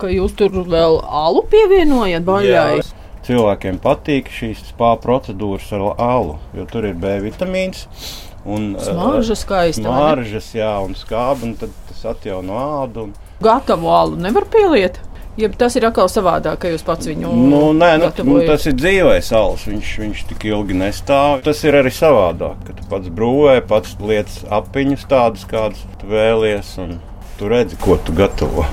ka 0.00 0.08
jūs 0.08 0.32
tur 0.38 0.54
vēl 0.64 0.96
alu 1.04 1.42
pievienojat 1.50 2.24
baļķai. 2.24 2.80
Cilvēkiem 3.26 3.82
patīk 3.84 4.30
šīs 4.32 4.62
spāņu 4.70 5.02
procedūras 5.02 5.68
ar 5.76 5.84
alu, 6.00 6.38
jo 6.56 6.64
tur 6.70 6.88
ir 6.88 6.96
B 6.96 7.18
vitamīns. 7.26 7.84
Un, 8.48 8.72
smarža 8.80 9.36
skaista. 9.36 9.84
Smaržas, 9.84 10.48
jā, 10.56 10.72
un 10.80 10.96
skāba, 10.96 11.44
un 11.44 11.52
tad 11.60 11.74
tas 11.90 12.06
atjauno 12.14 12.56
ādu. 12.80 13.10
Gatavu 13.44 13.92
alu 13.92 14.16
nevar 14.16 14.48
pieliet. 14.48 15.02
Ja 15.40 15.48
tas 15.56 15.76
ir 15.78 15.86
atkal 15.88 16.10
savādāk, 16.12 16.58
ka 16.60 16.70
jūs 16.72 16.82
pats 16.84 17.08
viņu 17.08 17.30
nu, 17.32 17.60
nē, 17.76 17.90
nu, 18.02 18.08
nu, 18.28 18.38
tas 18.44 18.66
ir 18.68 18.74
dzīvais 18.76 19.30
sāls. 19.32 19.64
Viņš, 19.70 19.92
viņš 20.02 20.24
tik 20.32 20.44
ilgi 20.50 20.76
nestāv. 20.76 21.40
Tas 21.46 21.62
ir 21.64 21.78
arī 21.78 21.92
savādāk, 21.94 22.60
ka 22.66 22.76
tu 22.76 22.88
pats 22.90 23.08
brūvē, 23.16 23.60
pats 23.70 23.94
lietas 24.04 24.42
apiņus 24.52 25.06
tādus, 25.08 25.46
kādus 25.48 25.86
tu 26.00 26.10
vēlies. 26.10 26.74
Tu 27.40 27.48
redzi, 27.48 27.78
ko 27.80 27.96
tu 28.04 28.12
gatavo. 28.12 28.66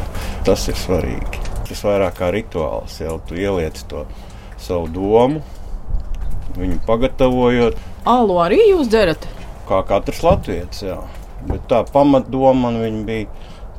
Tas 0.47 0.67
ir 0.67 0.75
svarīgi. 0.75 1.43
Tas 1.69 1.83
vairāk 1.87 2.19
kā 2.19 2.31
rituāls. 2.35 2.99
Jau 2.99 3.15
tu 3.27 3.39
ieliec 3.39 3.79
to 3.87 4.03
savu 4.59 4.89
domu, 4.91 5.43
viņu 6.57 6.81
pagatavojot. 6.87 7.79
Alu 8.07 8.39
arī 8.43 8.59
jūs 8.73 8.91
dzerat? 8.91 9.23
Kā 9.67 9.81
katrs 9.87 10.23
latviečs, 10.25 10.83
jā. 10.87 10.97
Bet 11.47 11.67
tā 11.71 11.83
pamatdoma 11.93 12.71
man 12.73 13.03
bija 13.07 13.27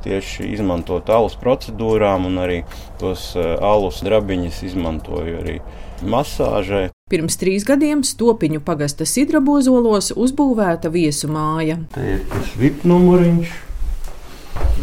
tieši 0.05 0.49
izmantot 0.55 1.09
alus 1.13 1.37
procedūrām, 1.41 2.29
un 2.29 2.41
arī 2.43 2.63
tos 3.01 3.31
eh, 3.37 3.55
alus 3.65 4.03
drabiņus 4.07 4.63
izmantoju 4.71 5.41
arī 5.43 5.59
masāžai. 6.03 6.89
Pirms 7.09 7.39
trīs 7.41 7.65
gadiem 7.65 8.03
Stopiņu 8.05 8.61
pagasta 8.65 9.07
sidrabozolos 9.09 10.13
uzbūvēta 10.13 10.93
viesu 10.93 11.31
māja. 11.33 11.79
Te 11.95 12.05
ir 12.17 12.25
tas 12.29 12.53
VIP 12.61 12.85
numuriņš, 12.89 13.55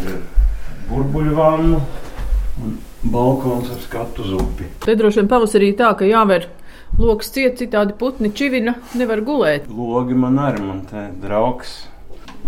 ir 0.01 0.17
burbuļu 0.89 1.36
vannu 1.38 1.81
un 2.65 2.77
balkons 3.13 3.69
ar 3.69 3.81
skatu 3.84 4.25
uz 4.25 4.34
upi. 4.39 4.72
Te 4.86 4.95
droši 4.98 5.22
vien 5.22 5.29
pavasarī 5.29 5.72
tā, 5.77 5.91
ka 5.98 6.07
jāver 6.10 6.50
lokus 6.98 7.29
ciet, 7.36 7.60
citādi 7.60 7.93
putni 8.00 8.31
čivina 8.34 8.77
nevar 8.98 9.22
gulēt. 9.25 9.69
Logi 9.69 10.17
man 10.17 10.39
arī, 10.41 10.63
man 10.65 10.81
te 10.89 11.10
draugs, 11.22 11.84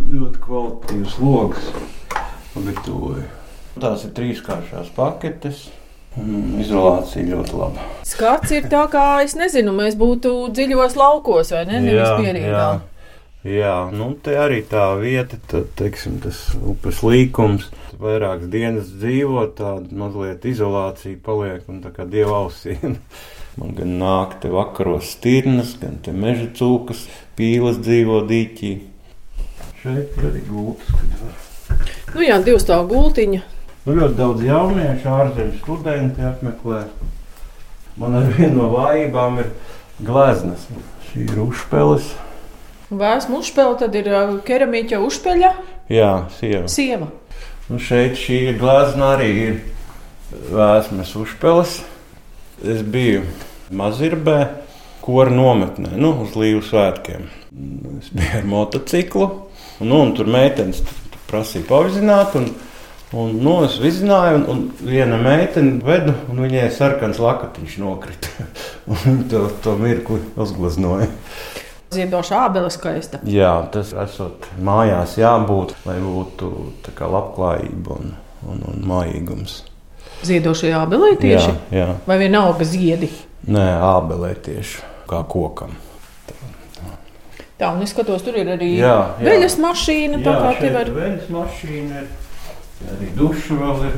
ļoti 0.09 0.41
kvalitīvs 0.41 1.19
logs 1.21 1.69
pagatavoju. 2.58 3.26
Tās 3.78 4.06
ir 4.08 4.14
trīskāršās 4.18 4.92
paketes. 4.98 5.68
Izolācija 6.18 7.28
ļoti 7.30 7.58
laba. 7.60 7.84
Skats 8.08 8.54
ir 8.58 8.66
tā, 8.72 8.88
kā 8.90 9.22
es 9.22 9.36
nezinu, 9.38 9.76
mēs 9.78 9.98
būtu 10.00 10.50
dziļos 10.50 10.98
laukos 10.98 11.54
vai 11.54 11.68
ne? 11.70 11.82
Nevis 11.84 12.16
pierīgā. 12.18 12.54
Jā. 12.56 12.70
Jā, 13.48 13.76
nu 13.94 14.10
te 14.20 14.34
arī 14.36 14.64
tā 14.68 14.90
vieta, 15.00 15.38
tad, 15.48 15.70
teiksim, 15.78 16.18
tas 16.24 16.40
upes 16.58 17.04
līkums. 17.06 17.70
Vairākas 18.02 18.50
dienas 18.52 18.90
dzīvo, 18.98 19.46
tāda 19.56 19.94
mazliet 19.96 20.44
izolācija 20.50 21.22
paliek 21.24 21.70
un 21.70 21.80
tā 21.86 21.94
kā 21.94 22.08
dieva 22.10 22.42
ausīm. 22.42 22.98
Man 23.62 23.78
gan 23.78 23.96
nāk 24.02 24.40
te 24.42 24.52
vakaros 24.54 25.14
stirnas, 25.16 25.78
gan 25.82 26.02
te 26.04 26.12
meža 26.14 26.50
cūkas, 26.58 27.06
pīles 27.38 27.80
dzīvo 27.86 28.24
dīķī. 28.30 28.74
Šeit 29.84 30.18
ir 30.18 30.32
arī 30.34 30.44
gultas, 30.50 30.92
kad 30.98 31.22
var 31.22 31.47
Nu 32.15 32.24
jā, 32.24 32.39
divu 32.43 32.59
stāvu 32.62 32.89
gultiņa. 32.93 33.41
Nu, 33.88 33.95
ļoti 33.95 34.17
daudz 34.17 34.43
jauniešu, 34.43 35.09
ārzemju 35.15 35.59
studenti 35.62 36.25
apmeklē. 36.27 36.81
Man 37.97 38.17
ar 38.19 38.27
vienu 38.36 38.62
no 38.62 38.71
vājībām 38.74 39.39
ir 39.41 39.51
gleznas. 40.03 40.67
Šī 41.07 41.24
ir 41.27 41.39
uzpeles. 41.45 42.09
Vēsmu 42.88 43.39
uzpele, 43.41 43.77
tad 43.79 43.95
ir 44.00 44.09
keramīķa 44.47 45.00
uzpeļa. 45.03 45.53
Jā, 45.91 46.12
sieva. 46.36 46.67
sieva. 46.71 47.07
Nu, 47.67 47.79
šeit 47.83 48.19
šī 48.19 48.41
glezna 48.59 49.13
arī 49.15 49.31
ir 49.45 49.57
vēsmas 50.51 51.15
uzpeles. 51.19 51.81
Es 52.63 52.83
biju 52.83 53.24
Mazirbē, 53.71 54.38
kora 55.03 55.31
nometnē, 55.31 55.95
nu, 56.00 56.13
uz 56.24 56.36
Līvu 56.39 56.63
svētkiem. 56.63 57.27
Es 58.00 58.12
biju 58.12 58.39
ar 58.39 58.47
motociklu, 58.47 59.27
un, 59.79 59.91
nu, 59.91 60.00
un 60.01 60.15
tur 60.15 60.27
meitenes 60.31 60.79
prasīja 61.29 61.67
pavizināt. 61.69 62.36
Un, 62.39 62.51
Un, 63.15 63.38
nu, 63.39 63.53
es 63.63 63.77
izzināju, 63.79 64.36
un, 64.36 64.41
un 64.51 64.63
viena 64.84 65.15
meitene 65.15 65.77
vedu, 65.79 66.12
un 66.27 66.41
viņai 66.43 66.65
sarkans 66.75 67.22
lakatiņš 67.24 67.77
nokrita. 67.79 68.48
Viņa 68.89 69.29
to, 69.31 69.46
to 69.63 69.75
mirkli 69.79 70.19
uzgleznoja. 70.36 71.07
Ziedošā 71.96 72.41
ābele 72.50 72.67
skaista. 72.67 73.22
Jā, 73.24 73.53
tas 73.72 73.93
esot 73.96 74.50
mājās 74.60 75.15
jābūt, 75.22 75.72
lai 75.88 75.96
būtu 76.03 76.51
tā 76.84 76.91
kā 76.98 77.07
labklājība 77.07 77.96
un, 77.96 78.12
un, 78.43 78.60
un 78.74 78.84
mājīgums. 78.91 79.62
Ziedošajā 80.27 80.84
ābelē 80.84 81.13
tieši? 81.22 81.55
Jā, 81.72 81.79
jā. 81.79 81.89
Vai 82.10 82.19
vienalga 82.19 82.67
ziedi? 82.67 83.07
Nē, 83.48 83.69
ābelē 83.88 84.34
tieši 84.43 84.84
kā 85.07 85.24
kokam. 85.31 85.77
Tā, 87.58 87.72
un 87.74 87.82
es 87.82 87.90
skatos, 87.90 88.22
tur 88.22 88.36
ir 88.38 88.52
arī 88.54 88.76
Jā, 88.78 89.16
jā. 89.18 89.26
veļas 89.26 89.56
mašīna. 89.64 90.20
Tā 90.26 90.34
kā 90.44 90.52
tev 90.60 90.76
ir. 90.82 90.92
veļas 90.94 91.30
mašīna 91.34 92.04
ir, 92.04 92.12
arī 92.94 93.08
duša 93.18 93.58
vēl 93.64 93.88
ir. 93.88 93.96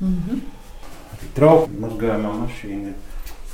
Mm 0.00 0.16
-hmm. 0.16 0.40
Arī 1.14 1.28
trauku 1.34 1.70
mazgājumā 1.84 2.32
mašīna 2.40 2.88
ir. 2.88 2.98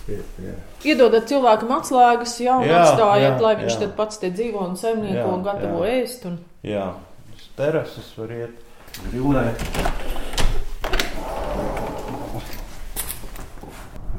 Pie, 0.07 0.16
pie. 0.37 0.52
Iedodat 0.87 1.26
cilvēkam 1.26 1.73
atslēgas, 1.81 2.40
jau 2.40 2.61
Jā, 2.62 2.76
atstājiet, 2.83 3.33
jā, 3.35 3.43
lai 3.43 3.55
viņš 3.57 3.73
jā. 3.73 3.78
tad 3.81 3.95
pats 3.97 4.19
te 4.23 4.31
dzīvo 4.31 4.69
un 4.69 4.76
saimnieko 4.76 5.19
Jā, 5.19 5.33
un 5.35 5.43
gatavo 5.43 5.85
jā. 5.85 6.02
ēst. 6.02 6.26
Un... 6.31 6.38
Jā, 6.62 6.93
uz 7.35 7.49
terases 7.57 8.12
var 8.19 8.31
iet, 8.31 8.50
grilēt. 9.11 9.64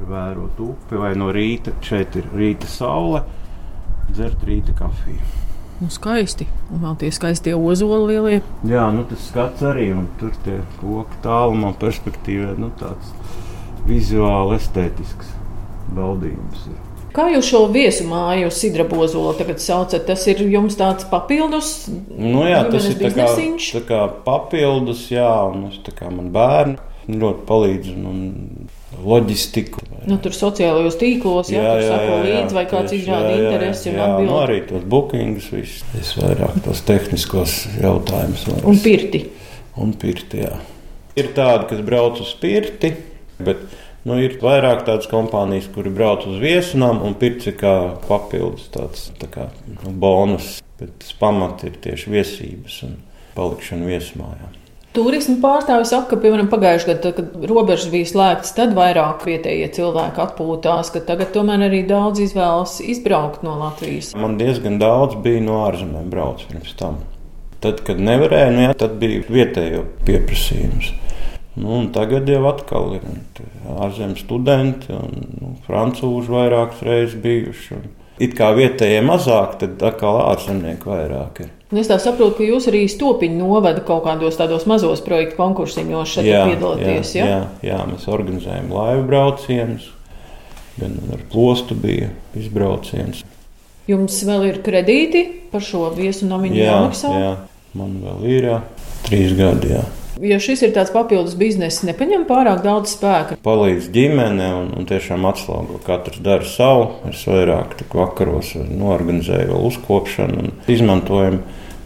Vērot 0.08 0.60
upi 0.60 0.96
vai 0.96 1.14
no 1.14 1.32
rīta, 1.32 1.72
šeit 1.84 2.16
ir 2.16 2.28
rīta 2.36 2.66
saule, 2.66 3.22
dzert 4.12 4.44
rīta 4.48 4.74
kafiju. 4.78 5.20
Nu, 5.78 5.86
skaisti. 5.94 6.48
Un 6.74 6.82
vēl 6.82 6.96
tie 6.98 7.12
skaistie 7.14 7.54
ozoli 7.54 8.16
lielie. 8.16 8.40
Jā, 8.66 8.88
nu 8.94 9.04
tas 9.06 9.28
skats 9.30 9.62
arī, 9.62 9.92
un 9.94 10.08
tur 10.18 10.34
tie 10.42 10.58
koki 10.80 11.20
tālumā 11.22 11.70
perspektīvā, 11.78 12.56
nu 12.58 12.72
tāds 12.80 13.12
vizuāli 13.86 14.58
estētisks 14.58 15.30
baudījums 15.94 16.66
ir. 16.72 16.84
Kā 17.14 17.28
jūs 17.32 17.46
šo 17.48 17.62
viesu 17.72 18.04
māju 18.06 18.50
sidrabozolu 18.52 19.32
tagad 19.38 19.62
saucat? 19.62 20.04
Tas 20.06 20.26
ir 20.28 20.42
jums 20.50 20.76
tāds 20.78 21.06
papildus. 21.08 21.88
Nu, 22.10 22.42
jā, 22.46 22.60
tas 22.68 22.90
ir 22.90 22.98
tā 23.00 23.10
kā, 23.14 23.30
tā 23.32 23.82
kā 23.88 24.02
papildus, 24.26 25.06
jā, 25.14 25.30
un 25.48 25.70
es 25.70 25.78
tā 25.86 25.94
kā 25.96 26.10
man 26.12 26.28
bērni 26.34 26.76
ļoti 27.08 27.46
palīdz 27.48 27.94
un, 27.94 28.04
un 28.10 28.68
loģistiku. 29.04 29.82
Nu, 30.08 30.16
tur 30.22 30.32
sociālajos 30.32 30.96
tīklos, 31.00 31.50
jā, 31.52 31.62
tur 31.62 31.82
sako 31.84 32.18
līdzi, 32.24 32.54
vai 32.56 32.64
kāds 32.70 32.94
izrāda 32.96 33.32
interesi 33.36 33.90
un 33.92 33.98
atbild. 34.04 34.28
Nu, 34.30 34.38
arī 34.42 34.60
tos 34.68 34.84
bookingus, 34.88 35.50
visus. 35.52 35.82
Es 35.98 36.14
vairāk 36.18 36.62
tos 36.64 36.80
tehniskos 36.88 37.58
jautājumus. 37.82 38.46
varu- 38.48 38.68
Un 38.72 38.78
pirti. 38.78 39.24
un 39.76 39.92
pirti. 39.92 40.38
Jā. 40.46 40.56
Ir 41.16 41.28
tādi, 41.34 41.68
kas 41.68 41.80
brauc 41.84 42.20
uz 42.20 42.32
pirti, 42.40 42.94
bet 43.38 43.56
nu, 44.04 44.16
ir 44.22 44.38
vairāk 44.40 44.84
tādas 44.86 45.06
kompānijas, 45.10 45.68
kuri 45.74 45.90
brauc 45.90 46.26
uz 46.26 46.38
viesunām, 46.40 47.02
un 47.04 47.14
pirts 47.14 47.46
ir 47.46 47.54
kā 47.54 47.98
papildus 48.08 48.68
tāds 48.72 49.10
tā 49.18 49.26
kā, 49.28 49.50
nu, 49.84 49.90
bonus. 49.92 50.62
Bet 50.78 50.98
tas 51.00 51.12
pamats 51.18 51.64
ir 51.64 51.72
tieši 51.82 52.06
viesības 52.10 52.82
un 52.84 52.96
palikšana 53.34 53.84
viesmājā. 53.86 54.48
Turisma 54.98 55.36
pārstāvis 55.38 55.92
saka, 55.92 56.08
ka, 56.10 56.16
piemēram, 56.24 56.48
pagājušajā 56.50 56.88
gadā, 56.90 57.10
kad 57.14 57.44
robežas 57.46 57.90
bija 57.92 58.08
slēgtas, 58.10 58.50
tad 58.56 58.72
vairāk 58.74 59.22
vietējie 59.28 59.68
cilvēki 59.76 60.22
atpūtās, 60.24 60.90
ka 60.90 61.02
tagad 61.06 61.30
tomēr 61.36 61.68
arī 61.68 61.84
daudz 61.86 62.18
izvēlas 62.24 62.80
izbraukt 62.82 63.44
no 63.46 63.54
Latvijas. 63.60 64.10
Man 64.18 64.34
diezgan 64.40 64.80
daudz 64.82 65.14
bija 65.22 65.44
no 65.44 65.60
ārzemēm 65.68 66.08
braucis 66.10 66.48
pirms 66.50 66.74
tam. 66.80 66.98
Tad, 67.62 67.84
kad 67.86 68.02
nevarēja, 68.02 68.50
nu, 68.54 68.64
jā, 68.66 68.74
tad 68.82 68.96
bija 68.98 69.22
vietējo 69.30 69.84
pieprasījums. 70.06 70.90
Nu, 71.58 71.78
tagad 71.94 72.26
jau 72.30 72.42
atkal 72.50 72.96
ir 72.98 73.06
ārzemju 73.78 74.18
studenti 74.18 74.90
un 74.94 75.14
nu, 75.38 75.52
francūži 75.66 76.34
vairākas 76.34 76.82
reizes 76.86 77.18
bijuši. 77.22 77.78
Un 77.78 77.86
it 78.22 78.34
kā 78.38 78.50
vietējie 78.58 79.06
mazāk, 79.06 79.60
tad 79.62 79.86
atkal 79.92 80.24
ārzemnieki 80.26 80.90
vairāk 80.90 81.42
ir. 81.46 81.54
Es 81.68 81.88
tā 81.90 81.98
saprotu, 82.00 82.38
ka 82.38 82.46
jūs 82.46 82.64
arī 82.70 82.86
stopiņu 82.88 83.42
novada 83.42 83.82
kaut 83.84 84.06
kādos 84.06 84.38
tādos 84.40 84.64
mazos 84.70 85.02
projektu 85.04 85.36
konkursiņos 85.36 86.14
šeit 86.14 86.28
piedalāties. 86.48 87.10
jā, 87.18 87.26
jā, 87.28 87.40
jā, 87.66 87.80
mēs 87.90 88.06
organizējam 88.08 88.70
laivu 88.72 89.02
braucienus, 89.10 89.90
gan 90.78 90.96
ar 91.12 91.26
plostu 91.28 91.76
bija 91.76 92.08
izbrauciens. 92.40 93.20
Jums 93.88 94.16
vēl 94.24 94.46
ir 94.48 94.62
kredīti 94.64 95.26
par 95.52 95.60
šo 95.64 95.90
viesu 95.96 96.24
Jā, 96.56 96.72
jāmaksā? 96.72 97.12
jā, 97.20 97.36
man 97.76 98.00
vēl 98.04 98.24
ir 98.32 98.48
jā, 98.48 98.58
trīs 99.04 99.36
gadi. 99.36 99.74
Jā. 99.76 99.84
Ja 100.24 100.38
šis 100.42 100.62
ir 100.66 100.72
tāds 100.74 100.90
papildus 100.90 101.36
bizness, 101.38 101.84
nepaņem 101.86 102.24
pārāk 102.26 102.64
daudz 102.64 102.96
spēka. 102.96 103.36
palīdz 103.44 103.90
ģimene 103.94 104.48
un, 104.56 104.72
un 104.78 104.88
tiešām 104.88 105.26
atslogo. 105.28 105.78
Katrs 105.86 106.18
dara 106.24 106.46
savu. 106.48 106.88
Es 107.10 107.22
vairāk 107.28 107.76
tik 107.78 107.94
vakaros 107.94 108.54
norganizēju 108.56 109.60
uzkopšanu 109.68 110.42
un 110.42 110.50
izmantojam 110.66 111.38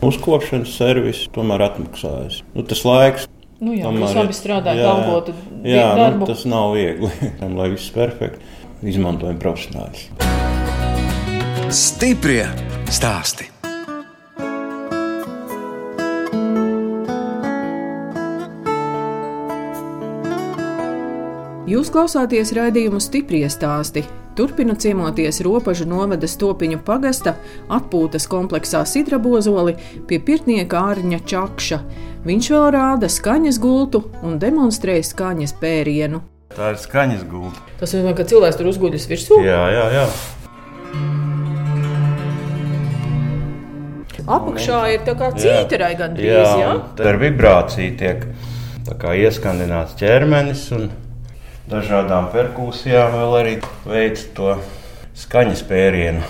uzkopšanas 0.02 0.72
servisu. 0.78 1.28
Tomēr 1.36 1.66
atmaksājas. 1.68 2.40
Nu, 2.56 2.64
tas 2.64 2.82
laiks. 2.88 3.28
Nu 3.62 3.76
jā, 3.76 3.84
tomēr 3.86 4.08
jūs 4.08 4.18
abi 4.24 4.34
strādājat, 4.34 4.80
jā, 4.80 4.90
algotu 4.90 5.34
Jā, 5.62 5.86
darbu. 5.94 6.24
nu, 6.24 6.30
tas 6.32 6.42
nav 6.50 6.72
viegli. 6.74 7.12
Tam, 7.38 7.54
lai 7.60 7.68
viss 7.76 7.92
perfekti, 7.94 8.42
izmantojam 8.82 9.38
profesionāļus. 9.44 10.08
Stiprie 11.72 12.48
stāsti. 12.90 13.51
Jūs 21.62 21.92
klausāties 21.94 22.50
raidījumu 22.56 22.98
stipri 22.98 23.44
stāstī. 23.46 24.00
Turpina 24.34 24.74
ciemoties 24.74 25.36
robežu 25.46 25.84
novada 25.86 26.26
stopiņu 26.26 26.80
pagasta 26.82 27.36
atpūtas 27.70 28.24
kompleksā 28.26 28.80
Sidrabozoli 28.82 29.76
pie 30.10 30.18
pirtnieka 30.18 30.80
Ārņa 30.90 31.20
Čakša. 31.22 31.78
Viņš 32.26 32.48
vēl 32.50 32.66
rāda 32.74 33.06
skaņas 33.06 33.60
gultu 33.62 34.00
un 34.26 34.40
demonstrē 34.42 34.96
skaņas 35.06 35.54
pērienu. 35.60 36.18
Tā 36.50 36.72
ir 36.72 36.80
skaņas 36.82 37.22
gulta. 37.30 37.62
Tas 37.78 37.94
nozīmē, 37.94 38.16
ka 38.18 38.26
cilvēks 38.32 38.58
tur 38.58 38.72
uzguļas 38.72 39.06
virsū. 39.12 39.38
Jā, 39.46 39.62
jā, 39.76 39.86
jā. 40.00 40.08
Apakšā 44.26 44.82
ir 44.96 45.06
tā 45.06 45.14
kā 45.14 45.30
cīterai 45.38 45.94
gandrīz. 46.02 46.34
jā, 46.34 46.42
Jā, 46.58 46.74
un 46.74 46.82
tā 46.98 47.06
ar 47.12 47.22
vibrāciju 47.22 47.96
tiek 48.02 48.26
ieskandināts 49.22 49.94
ķermenis. 50.02 50.66
Un 50.74 50.90
dažādām 51.72 52.28
perkūsijām 52.34 53.16
vēl 53.16 53.34
arī 53.40 53.56
veids 53.88 54.28
to 54.36 54.54
skaņas 55.24 55.66
pērienu. 55.68 56.22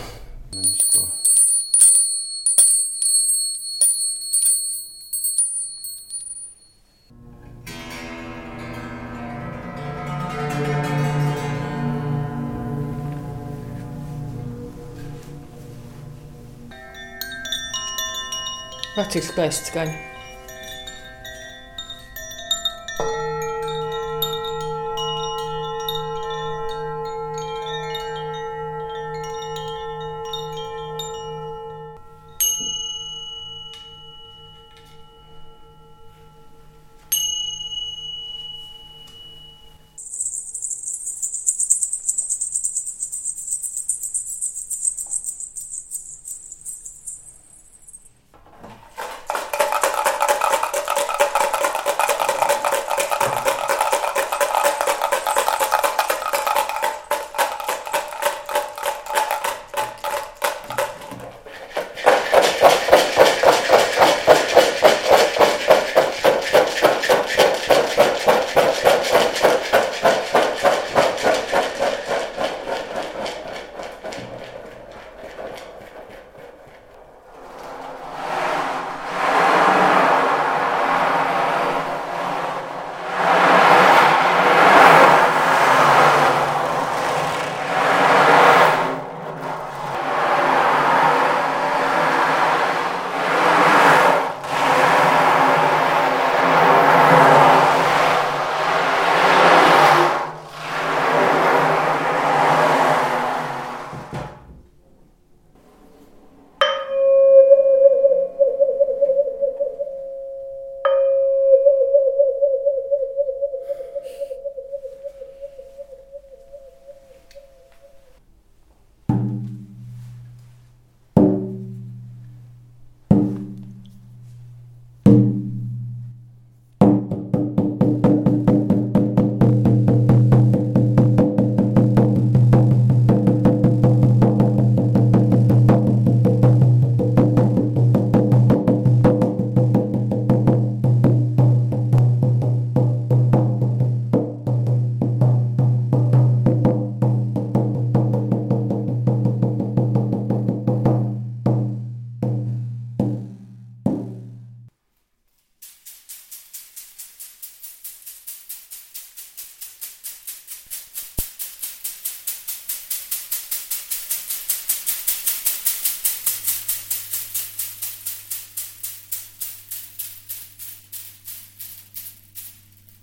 Cik 19.13 19.27
skaisti 19.27 19.69
skaņa. 19.69 20.12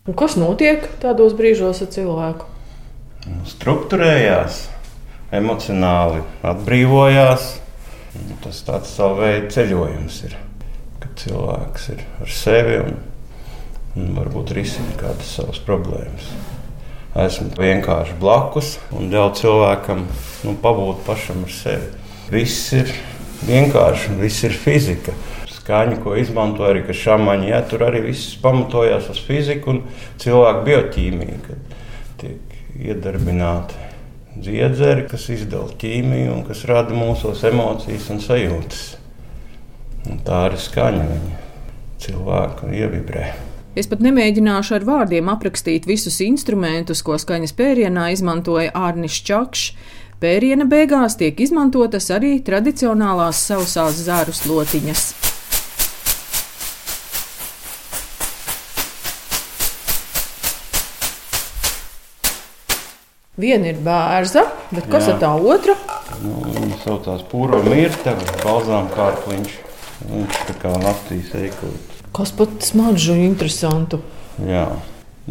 Un 0.09 0.15
kas 0.17 0.33
notiek 0.41 0.87
tādos 1.03 1.35
brīžos 1.37 1.83
ar 1.85 1.89
cilvēku? 1.93 2.47
Struktūrējās, 3.45 4.63
emocionāli 5.37 6.23
atbrīvojās. 6.49 7.43
Tas 8.41 8.63
tāds 8.65 8.95
savu 8.97 9.19
veidu 9.19 9.51
ceļojums 9.53 10.17
ir, 10.25 10.33
kad 11.03 11.13
cilvēks 11.21 11.85
ir 11.93 12.01
ar 12.25 12.33
sevi 12.33 12.79
un, 12.87 12.97
un 14.01 14.09
varbūt 14.17 14.55
risina 14.57 14.97
kādas 14.97 15.29
savas 15.37 15.61
problēmas. 15.67 16.31
Esmu 17.27 17.53
vienkārši 17.59 18.17
blakus 18.17 18.79
un 18.97 19.13
ļauju 19.13 19.37
cilvēkam 19.43 20.07
nu, 20.09 20.55
pabūt 20.63 21.05
pašam 21.05 21.45
ar 21.45 21.53
sevi. 21.53 21.93
Viss 22.33 22.73
ir 22.73 22.89
vienkārši, 23.45 24.17
viss 24.17 24.41
ir 24.49 24.57
fizika 24.57 25.13
skaņu, 25.69 25.99
ko 26.01 26.15
izmanto 26.17 26.65
arī 26.65 26.81
šāmaņi. 26.81 27.51
Ja, 27.51 27.61
tur 27.61 27.85
arī 27.85 28.01
viss 28.09 28.37
pamatojās 28.41 29.09
uz 29.13 29.19
fiziku 29.21 29.75
un 29.75 29.83
cilvēku 30.17 30.65
bioķīmiju, 30.65 31.37
kad 31.45 31.75
tiek 32.23 32.55
iedarbināti 32.79 33.85
dziedzeri, 34.39 35.05
kas 35.11 35.27
izdala 35.29 35.69
ķīmiju 35.77 36.33
un 36.33 36.41
kas 36.47 36.65
rada 36.65 36.95
mūsos 36.95 37.43
emocijas 37.45 38.09
un 38.09 38.23
sajūtas. 38.23 38.81
Un 40.09 40.23
tā 40.25 40.47
arī 40.47 40.57
skaņa 40.57 41.05
viņa 41.05 41.37
cilvēku 42.01 42.73
ievibrē. 42.73 43.29
Es 43.77 43.85
pat 43.87 44.01
nemēģināšu 44.01 44.79
ar 44.79 44.87
vārdiem 44.87 45.29
aprakstīt 45.29 45.85
visus 45.85 46.17
instrumentus, 46.25 47.03
ko 47.05 47.19
skaņas 47.19 47.53
pērienā 47.53 48.09
izmantoja 48.15 48.73
Arnis 48.73 49.21
Čakšs. 49.21 49.75
Pēriena 50.19 50.65
beigās 50.67 51.15
tiek 51.19 51.37
izmantotas 51.39 52.09
arī 52.11 52.39
tradicionālās 52.43 53.45
sausās 53.51 54.01
zāru 54.09 54.33
slotiņas. 54.35 55.28
Viena 63.39 63.69
ir 63.71 63.77
bērza, 63.79 64.41
bet 64.73 64.89
kas 64.91 65.05
Jā. 65.07 65.13
ir 65.13 65.19
tā 65.21 65.29
otra? 65.31 65.75
Nu, 66.19 66.41
viņa 66.43 66.79
saucās 66.81 67.21
Pūra 67.31 67.61
Mirta, 67.63 68.11
balzām 68.41 68.89
kārkliņš. 68.91 69.53
Viņš 70.09 70.41
tā 70.49 70.55
kā 70.59 70.73
naktīs 70.79 71.31
eikot. 71.39 71.95
Kas 72.15 72.33
pat 72.35 72.57
smaržu 72.67 73.15
interesantu? 73.15 74.01
Jā, 74.43 74.65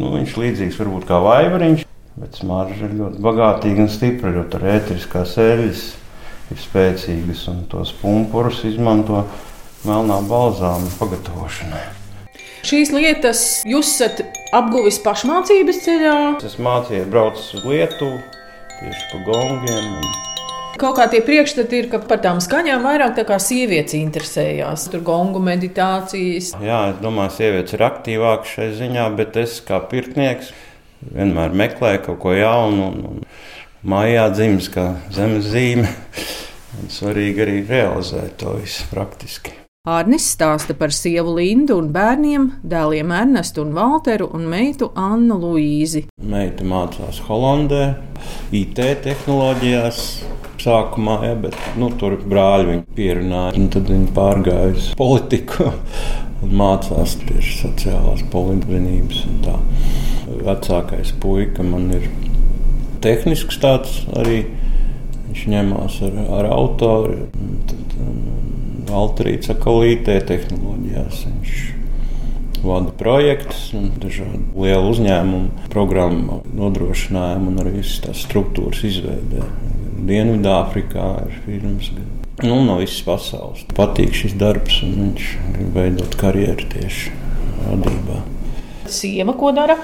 nu, 0.01 0.15
viņš 0.15 0.39
līdzīgs 0.41 0.81
varbūt 0.81 1.05
kā 1.11 1.21
vaivariņš, 1.25 1.85
bet 2.23 2.41
smarža 2.41 2.89
ir 2.89 2.97
ļoti 2.97 3.23
bagātīga 3.29 3.85
un 3.85 3.93
stipra, 3.93 4.33
jo 4.37 4.47
tur 4.49 4.65
ētriskās 4.73 5.37
eļļas 5.45 5.85
ir 6.55 6.65
spēcīgas 6.65 7.45
un 7.53 7.63
tos 7.69 7.93
pumpurus 8.01 8.65
izmanto 8.69 9.27
melnā 9.85 10.23
balzāma 10.33 10.89
pagatavošanai. 10.97 11.98
Šīs 12.67 12.91
lietas 12.91 13.43
jūs 13.69 13.93
esat 13.95 14.25
apguvis 14.57 14.99
pašmācības 15.05 15.79
ceļā? 15.85 16.17
Es 16.43 16.57
mācījos, 16.63 17.07
braucu 17.13 17.45
uz 17.59 17.67
Lietuvu 17.67 18.19
tieši 18.79 19.05
pa 19.13 19.21
gongiem. 19.27 19.93
Un... 19.99 20.17
Kaut 20.79 20.97
kā 20.99 21.09
tie 21.11 21.21
priekšstati 21.27 21.81
ir, 21.81 21.89
ka 21.91 22.01
par 22.03 22.21
tām 22.23 22.41
skaņām 22.43 22.83
vairāk 22.87 23.15
tā 23.19 23.25
kā 23.27 23.39
sievietes 23.43 23.97
interesējās. 23.99 24.89
Tur 24.93 25.03
gongu 25.07 25.43
meditācijas. 25.43 26.53
Jā, 26.63 26.81
es 26.93 26.99
domāju, 27.03 27.35
sievietes 27.39 27.79
ir 27.79 27.87
aktīvākas 27.87 28.57
šai 28.57 28.69
ziņā, 28.79 29.07
bet 29.19 29.39
es 29.43 29.59
kā 29.67 29.81
pirtnieks 29.91 30.53
vienmēr 31.15 31.55
meklēju 31.63 32.05
kaut 32.11 32.21
ko 32.27 32.35
jaunu. 32.35 32.91
Un, 32.91 33.07
un 33.13 33.95
mājā 33.95 34.29
dzimis 34.35 34.71
kā 34.75 34.91
zemes 35.15 35.51
zīme. 35.55 35.95
Svarīgi 36.99 37.43
arī 37.47 37.63
realizēt 37.67 38.39
to 38.43 38.59
visu 38.59 38.87
praktiski. 38.91 39.68
Arnis 39.89 40.27
stāsta 40.35 40.75
par 40.77 40.93
sievu 40.93 41.39
Lindu 41.39 41.79
un 41.81 41.87
bērniem, 41.95 42.43
dēliem 42.69 43.13
Ernestu 43.15 43.63
un 43.65 43.71
Walteru 43.73 44.27
un 44.37 44.43
meitu 44.51 44.91
Annu 45.01 45.39
Luīzi. 45.41 46.03
Meita 46.29 46.67
mācās 46.69 47.23
Holandē, 47.25 47.87
IT 48.53 48.83
tehnoloģijās. 49.07 50.03
Sākumā, 50.59 51.15
ja, 51.23 51.37
bet 51.39 51.55
nu, 51.79 51.89
tur 51.97 52.19
brāļi 52.19 52.67
viņu 52.69 52.97
pierunāja. 52.97 53.69
Tad 53.73 53.89
viņi 53.89 54.09
pārgāja 54.13 54.75
uz 54.75 54.89
politiku 54.99 55.71
un 56.45 56.53
mācās 56.59 57.15
tieši 57.23 57.55
sociālās 57.63 58.27
politvinības. 58.35 59.23
Vecākais 60.43 61.15
puika 61.23 61.65
man 61.65 61.89
ir 61.97 62.11
tehnisks 63.07 63.63
tāds 63.63 64.03
arī. 64.19 64.43
Viņš 65.29 65.49
ņemās 65.55 66.03
ar, 66.09 66.21
ar 66.41 66.51
autoru. 66.59 67.23
Tad, 67.71 67.97
Valtrīts 68.89 69.51
Akalītē 69.53 70.19
tehnoloģijās. 70.29 71.25
Viņš 71.29 71.59
vada 72.65 72.93
projektus 72.99 73.69
un 73.77 73.91
dažādu 74.03 74.41
lielu 74.59 74.93
uzņēmumu 74.93 75.69
programmu 75.73 76.41
nodrošinājumu 76.59 77.53
un 77.53 77.61
arī 77.63 77.83
tās 78.05 78.25
struktūras 78.27 78.83
izveidē. 78.89 79.45
Dienvidāfrikā 80.09 81.09
ir 81.27 81.37
firmas. 81.45 81.93
Nu, 82.43 82.61
no 82.63 82.79
visas 82.79 83.03
pasaules. 83.07 83.65
Patīk 83.75 84.15
šis 84.15 84.37
darbs, 84.39 84.81
un 84.87 84.95
viņš 85.01 85.31
grib 85.57 85.79
veidot 85.79 86.19
karjeru 86.21 86.69
tieši 86.71 87.15
vadībā. 87.65 88.21
Sieva 88.89 89.35
ko 89.39 89.51
dara? 89.57 89.77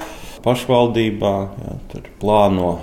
Pašvaldībā, 0.45 1.35
jā, 1.64 1.75
tur 1.90 2.07
plāno 2.21 2.77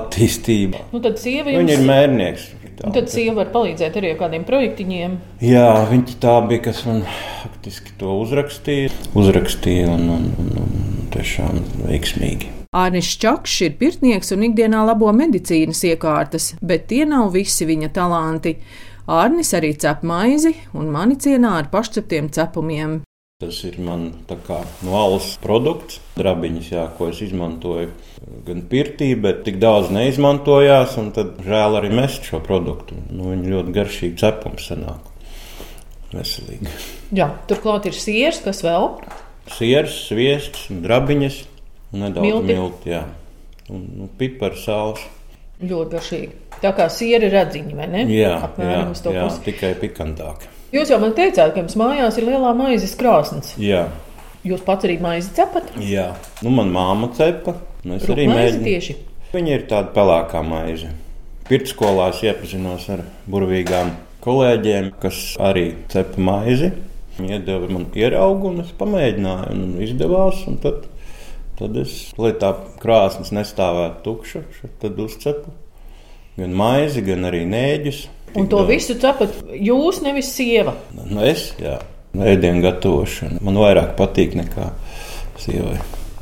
attīstību. 0.00 0.86
Nu, 0.94 1.02
tad 1.04 1.20
sieva 1.20 1.52
jums... 1.52 1.62
Viņa 1.62 1.76
ir 1.76 1.86
mērnieks. 1.86 2.48
Un 2.86 2.94
tad 2.96 3.10
sieva 3.12 3.42
var 3.42 3.50
palīdzēt 3.52 3.98
arī 4.00 4.14
ar 4.14 4.20
kādiem 4.22 4.46
projektiņiem. 4.48 5.16
Jā, 5.44 5.66
viņa 5.90 6.16
tā 6.22 6.36
bija, 6.48 6.62
kas 6.70 6.80
man 6.88 7.02
faktiski 7.42 7.92
to 8.00 8.14
uzrakstīja. 8.22 8.94
Uzrakstīja 9.18 9.90
un, 9.92 10.06
un, 10.14 10.30
un, 10.40 10.54
un 10.62 11.10
tiešām 11.12 11.60
veiksmīgi. 11.84 12.54
Ārnis 12.70 13.10
Čakšs 13.18 13.66
ir 13.66 13.76
pirtnieks 13.80 14.30
un 14.32 14.46
ikdienā 14.46 14.84
labo 14.86 15.10
medicīnas 15.12 15.82
iekārtas, 15.90 16.52
bet 16.62 16.86
tie 16.92 17.02
nav 17.08 17.32
visi 17.34 17.66
viņa 17.66 17.90
talanti. 17.96 18.54
Ārnis 19.10 19.50
arī 19.58 19.74
cep 19.74 20.04
maizi 20.06 20.54
un 20.78 20.92
mani 20.94 21.18
cienā 21.18 21.56
ar 21.58 21.70
pašceptiem 21.72 22.30
cepumiem. 22.30 23.00
Tas 23.40 23.62
ir 23.64 23.78
man 23.80 24.10
kā 24.44 24.58
no 24.84 24.96
alus 25.00 25.30
produkts, 25.40 25.96
drabiņas, 26.18 26.66
jā, 26.74 26.82
ko 26.98 27.06
es 27.08 27.22
izmantoju 27.24 27.88
gan 28.44 28.60
pirtī, 28.68 29.14
bet 29.16 29.40
tik 29.46 29.56
daudz 29.62 29.88
neizmantojās. 29.96 30.98
Tad 31.16 31.38
žēl 31.46 31.78
arī 31.78 31.88
mest 31.96 32.28
šo 32.28 32.42
produktu. 32.44 32.98
Nu, 33.08 33.30
viņi 33.32 33.54
ļoti 33.54 33.74
garšīgi 33.78 34.20
cepums 34.20 34.68
sanāk. 34.68 35.08
Veselīgi. 36.12 36.68
Jā, 37.16 37.30
turklāt 37.48 37.88
ir 37.88 37.96
siers, 37.96 38.42
kas 38.44 38.60
vēl? 38.66 38.90
Siers, 39.56 39.96
sviests, 40.10 40.68
drabiņas, 40.84 41.40
nedaudz 41.96 42.26
milti, 42.26 42.52
milti 42.52 42.92
jā. 42.92 43.04
un 43.72 43.88
nu, 44.02 44.12
pipars, 44.20 44.66
sāls. 44.68 45.08
Ļoti 45.64 45.96
garšīgi. 45.96 46.32
Tā 46.60 46.76
kā 46.76 46.92
siera 46.92 47.32
redziņa, 47.32 47.76
vai 47.78 47.88
ne? 47.88 48.06
Jā, 48.12 48.36
Apmēram 48.50 48.92
jā, 48.92 49.16
jā 49.16 49.28
tikai 49.48 49.76
pikantāk. 49.80 50.50
Jūs 50.70 50.90
jau 50.92 51.00
man 51.02 51.14
teicāt, 51.16 51.50
ka 51.50 51.64
jums 51.64 51.74
mājās 51.80 52.18
ir 52.20 52.28
lielā 52.28 52.52
maizes 52.54 52.92
krāsnes. 52.98 53.56
Jā. 53.58 53.88
Jūs 54.46 54.62
pats 54.64 54.86
arī 54.86 55.00
maizi 55.02 55.32
cepat? 55.36 55.72
Jā, 55.82 56.12
nu, 56.44 56.52
man 56.54 56.70
māma 56.72 57.10
cepa. 57.16 57.56
Nu, 57.82 57.96
es 57.96 58.06
Rūp 58.06 58.14
arī 58.14 58.26
mēģinu. 58.30 58.66
Tieši. 58.68 58.94
Viņa 59.32 59.56
ir 59.56 59.64
tāda 59.70 59.90
pelēkā 59.96 60.42
maize. 60.46 60.92
Pirmskolā 61.48 62.12
es 62.12 62.22
iepazinos 62.22 62.86
ar 62.94 63.02
burvīgām 63.30 63.90
kolēģiem, 64.24 64.92
kas 65.02 65.18
arī 65.42 65.66
cepa 65.90 66.22
maizi. 66.22 66.70
Viņi 67.18 67.36
iedeva 67.36 67.66
man 67.72 67.88
ieraugu, 67.98 68.52
un 68.52 68.62
es 68.62 68.70
pamēģināju, 68.78 69.56
un 69.56 69.74
izdevās. 69.82 70.44
Un 70.48 70.60
tad, 70.62 70.86
tad 71.58 71.80
es, 71.82 71.96
lai 72.20 72.30
tā 72.38 72.54
krāsnes 72.80 73.34
nestāvētu 73.34 74.04
tukša, 74.06 74.44
tad 74.80 75.02
uzcepu 75.02 75.52
gan 76.38 76.54
maizi, 76.56 77.02
gan 77.04 77.26
arī 77.28 77.42
nēģus. 77.48 78.04
Un 78.38 78.46
to 78.50 78.62
visu 78.68 78.94
cepat 79.00 79.40
jūs, 79.56 80.02
nevis 80.04 80.30
sieva. 80.34 80.76
Nu, 80.94 81.22
es, 81.26 81.50
jā, 81.60 81.78
ēdienu 82.14 82.62
gatavošana. 82.64 83.40
Man 83.44 83.58
vairāk 83.58 83.96
patīk 83.98 84.36
nekā 84.38 84.70
sievai. 85.40 85.78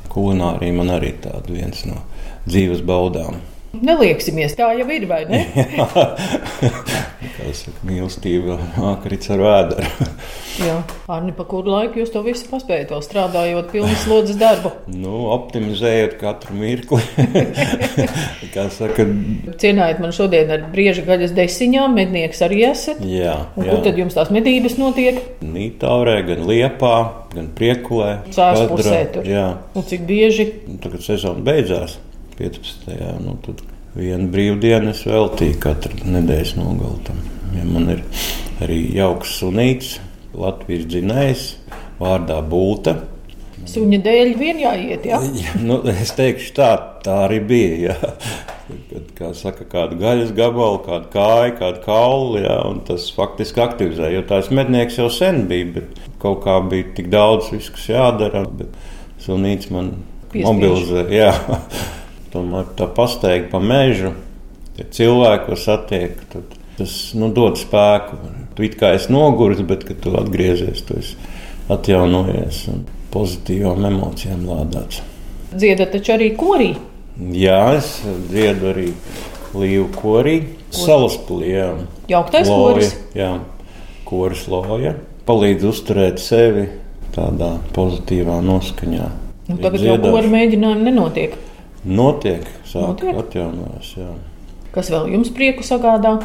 Kulinārija 0.08 0.74
man 0.74 0.94
arī 0.94 1.12
tāda 1.22 1.52
viens 1.52 1.84
no 1.88 2.00
dzīves 2.48 2.80
baudām. 2.86 3.42
Nelieksimies, 3.76 4.54
tā 4.56 4.70
jau 4.78 4.86
ir, 4.88 5.04
vai 5.10 5.24
ne? 5.28 5.42
Kā 7.38 7.50
saka, 7.54 7.78
mīlestība 7.84 8.56
arī 8.80 9.18
ar 9.34 9.42
vēdru. 9.44 9.88
Jā, 10.58 10.78
Arni, 11.06 11.30
pa 11.36 11.44
kuru 11.46 11.70
laiku 11.70 12.00
jūs 12.00 12.10
to 12.10 12.22
visu 12.24 12.48
paspējat, 12.50 12.90
vēl 12.90 13.02
strādājot 13.04 13.68
pilnas 13.70 14.00
slodzes 14.02 14.38
darbu? 14.40 14.72
Nu, 14.90 15.28
optimizējot 15.36 16.16
katru 16.18 16.56
mirkli. 16.58 16.98
Kā 18.54 18.66
saka, 18.74 19.06
cienājot 19.60 20.02
man 20.02 20.16
šodien 20.16 20.50
ar 20.56 20.66
brieža 20.72 21.04
gaļas 21.06 21.36
desiņām, 21.36 21.94
mednieks 22.00 22.42
arī 22.48 22.64
esat. 22.72 23.04
Jā. 23.04 23.36
Un 23.54 23.68
jā. 23.68 23.76
kur 23.76 23.86
tad 23.86 24.02
jums 24.02 24.18
tās 24.18 24.32
medības 24.34 24.74
notiek? 24.80 25.22
Nītaurē, 25.44 26.18
gan 26.32 26.44
Liepā, 26.48 26.96
gan 27.36 27.52
Priekulē. 27.54 28.10
Cērs 28.34 28.66
pusē 28.72 29.04
tur. 29.14 29.28
Jā. 29.28 29.46
Un 29.78 29.86
cik 29.86 30.08
bieži? 30.08 30.50
Tagad 30.82 31.06
sezona 31.06 31.44
beidzās. 31.46 32.00
15. 32.38 32.88
Nu, 33.24 33.36
tad 33.44 33.62
vienu 33.98 34.30
brīvdienu 34.32 34.92
es 34.92 35.04
veltīju 35.08 35.58
katru 35.62 35.98
nedēļas 36.06 36.54
nogaltam. 36.58 37.20
Ja 37.56 37.64
man 37.66 37.88
ir 37.96 38.02
arī 38.62 38.82
jauks 38.94 39.38
sunīts, 39.40 39.96
Latvijas 40.38 40.86
dzinējs, 40.92 41.46
vārdā 41.98 42.38
Būta. 42.46 42.98
Suņa 43.68 43.98
dēļ 44.04 44.34
vien 44.38 44.60
jāiet. 44.62 45.06
Jā? 45.08 45.18
Ja, 45.42 45.54
nu, 45.64 45.80
es 45.90 46.12
teikšu, 46.16 46.52
tā, 46.56 46.70
tā 47.04 47.24
arī 47.26 47.40
bija. 47.48 47.88
Jā. 47.88 48.12
Kad, 48.90 49.10
kā 49.16 49.30
saka, 49.36 49.64
kāda 49.68 49.96
gaļas 49.98 50.34
gabala, 50.36 50.78
kāda 50.84 51.08
kāja, 51.12 51.54
kāda 51.58 51.82
kaula, 51.86 52.42
jā, 52.44 52.56
un 52.68 52.82
tas 52.86 53.08
faktiski 53.16 53.62
aktivizē. 53.64 54.12
Jo 54.12 54.22
tās 54.28 54.50
mednieks 54.54 55.00
jau 55.00 55.08
sen 55.12 55.46
bija, 55.50 55.70
bet 55.78 56.02
kaut 56.22 56.42
kā 56.44 56.58
bija 56.68 56.92
tik 56.98 57.08
daudz, 57.12 57.48
viss, 57.54 57.72
kas 57.74 57.88
jādara. 57.90 58.44
Sunīts 59.24 59.72
man 59.74 59.94
Piespiež. 60.30 60.44
mobilizē. 60.44 61.06
Jā. 61.10 61.32
Tomēr 62.32 62.66
tā 62.76 62.88
pasteigta 62.92 63.54
pa 63.54 63.60
mežu, 63.64 64.12
tie 64.76 64.84
cilvēki, 64.98 65.46
ko 65.46 65.56
satiek, 65.56 66.18
tas 66.78 66.96
nu, 67.16 67.30
dod 67.34 67.56
spēku. 67.60 68.18
Tu 68.56 68.66
it 68.68 68.76
kā 68.80 68.92
esi 68.96 69.12
noguris, 69.14 69.62
bet 69.64 69.86
kad 69.88 70.00
tu 70.02 70.12
atgriezies, 70.18 70.82
tu 70.84 70.98
esi 71.00 71.16
atjaunojies 71.72 72.60
un 72.72 72.84
pozitīvām 73.14 73.86
emocijām 73.88 74.44
lādēts. 74.48 75.00
Dziedat 75.54 75.94
taču 75.96 76.14
arī 76.18 76.32
korī. 76.36 76.72
Jā, 77.34 77.60
es 77.78 77.94
dziedu 78.28 78.68
arī 78.74 78.88
līvu 79.56 79.88
korī, 79.96 80.36
salaspilī. 80.74 81.48
Jā, 81.54 81.70
jauktais 82.12 82.50
koris. 82.50 82.92
Jā, 83.16 83.32
koris 84.08 84.44
loja. 84.52 84.94
Palīdz 85.28 85.66
uzturēt 85.68 86.20
sevi 86.22 86.68
tādā 87.16 87.56
pozitīvā 87.76 88.38
noskaņā. 88.44 89.08
Nu, 89.48 89.56
tagad 89.60 89.82
jau 89.82 89.96
kori 90.04 90.30
mēģinājumi 90.32 90.90
nenotiek. 90.90 91.36
Notiek, 91.88 92.44
sāk 92.68 93.00
atjaunojas. 93.00 93.94
Jā. 93.96 94.10
Kas 94.74 94.90
vēl 94.92 95.08
jums 95.14 95.30
prieku 95.32 95.64
sagādā? 95.64 96.18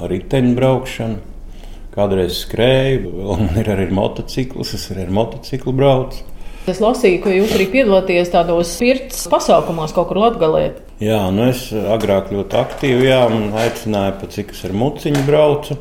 Riteņbraukšana. 0.00 1.18
Kādreiz 1.92 2.38
skrēju, 2.44 3.10
vēl 3.18 3.40
man 3.42 3.56
ir 3.58 3.68
arī 3.74 3.88
motociklis, 3.92 4.72
es 4.76 4.86
arī 4.92 5.08
ar 5.08 5.14
motociklu 5.18 5.74
braucu. 5.76 6.22
Es 6.68 6.82
lasīju, 6.84 7.20
ka 7.24 7.32
jūs 7.32 7.52
arī 7.56 7.66
piedalāties 7.72 8.30
tādos 8.32 8.74
pirts 8.78 9.24
pasākumos 9.32 9.94
kaut 9.96 10.10
kur 10.10 10.20
Latgalē. 10.20 10.64
Jā, 11.02 11.20
nu 11.32 11.48
es 11.48 11.68
agrāk 11.72 12.28
ļoti 12.34 12.58
aktīvi 12.60 13.08
jā, 13.08 13.22
aicināju, 13.64 14.16
pa 14.20 14.28
cik 14.34 14.52
es 14.54 14.64
ar 14.68 14.76
muciņu 14.76 15.24
braucu. 15.26 15.78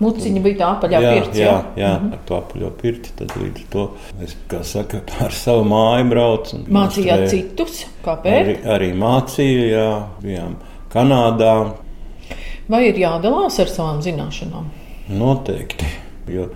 Muciņa 0.00 0.42
bija 0.44 0.58
tā 0.62 0.70
apaļā 0.76 1.02
jā, 1.04 1.12
pirts. 1.16 1.38
Jā, 1.38 1.44
jā, 1.46 1.60
jā 1.82 1.92
mhm. 1.98 2.14
ar 2.16 2.24
to 2.28 2.38
apaļo 2.38 2.72
pirti. 2.80 3.12
Tad 3.18 3.36
līdz 3.36 3.68
to 3.72 3.86
es, 4.24 4.34
kā 4.50 4.62
saka, 4.66 5.02
ar 5.26 5.36
savu 5.36 5.68
māju 5.68 6.08
braucu. 6.14 6.64
Mācījāt 6.72 7.28
citus, 7.32 7.84
kāpēc? 8.06 8.40
Arī, 8.40 8.58
arī 8.78 8.90
mācīju, 9.04 9.70
jā, 9.74 9.88
bijām 10.24 10.58
Kanādā. 10.90 11.54
Vai 12.70 12.84
ir 12.88 12.98
jādalās 12.98 13.60
ar 13.62 13.70
savām 13.70 14.02
zināšanām? 14.02 14.66
Noteikti. 15.20 15.86
Jo 16.30 16.48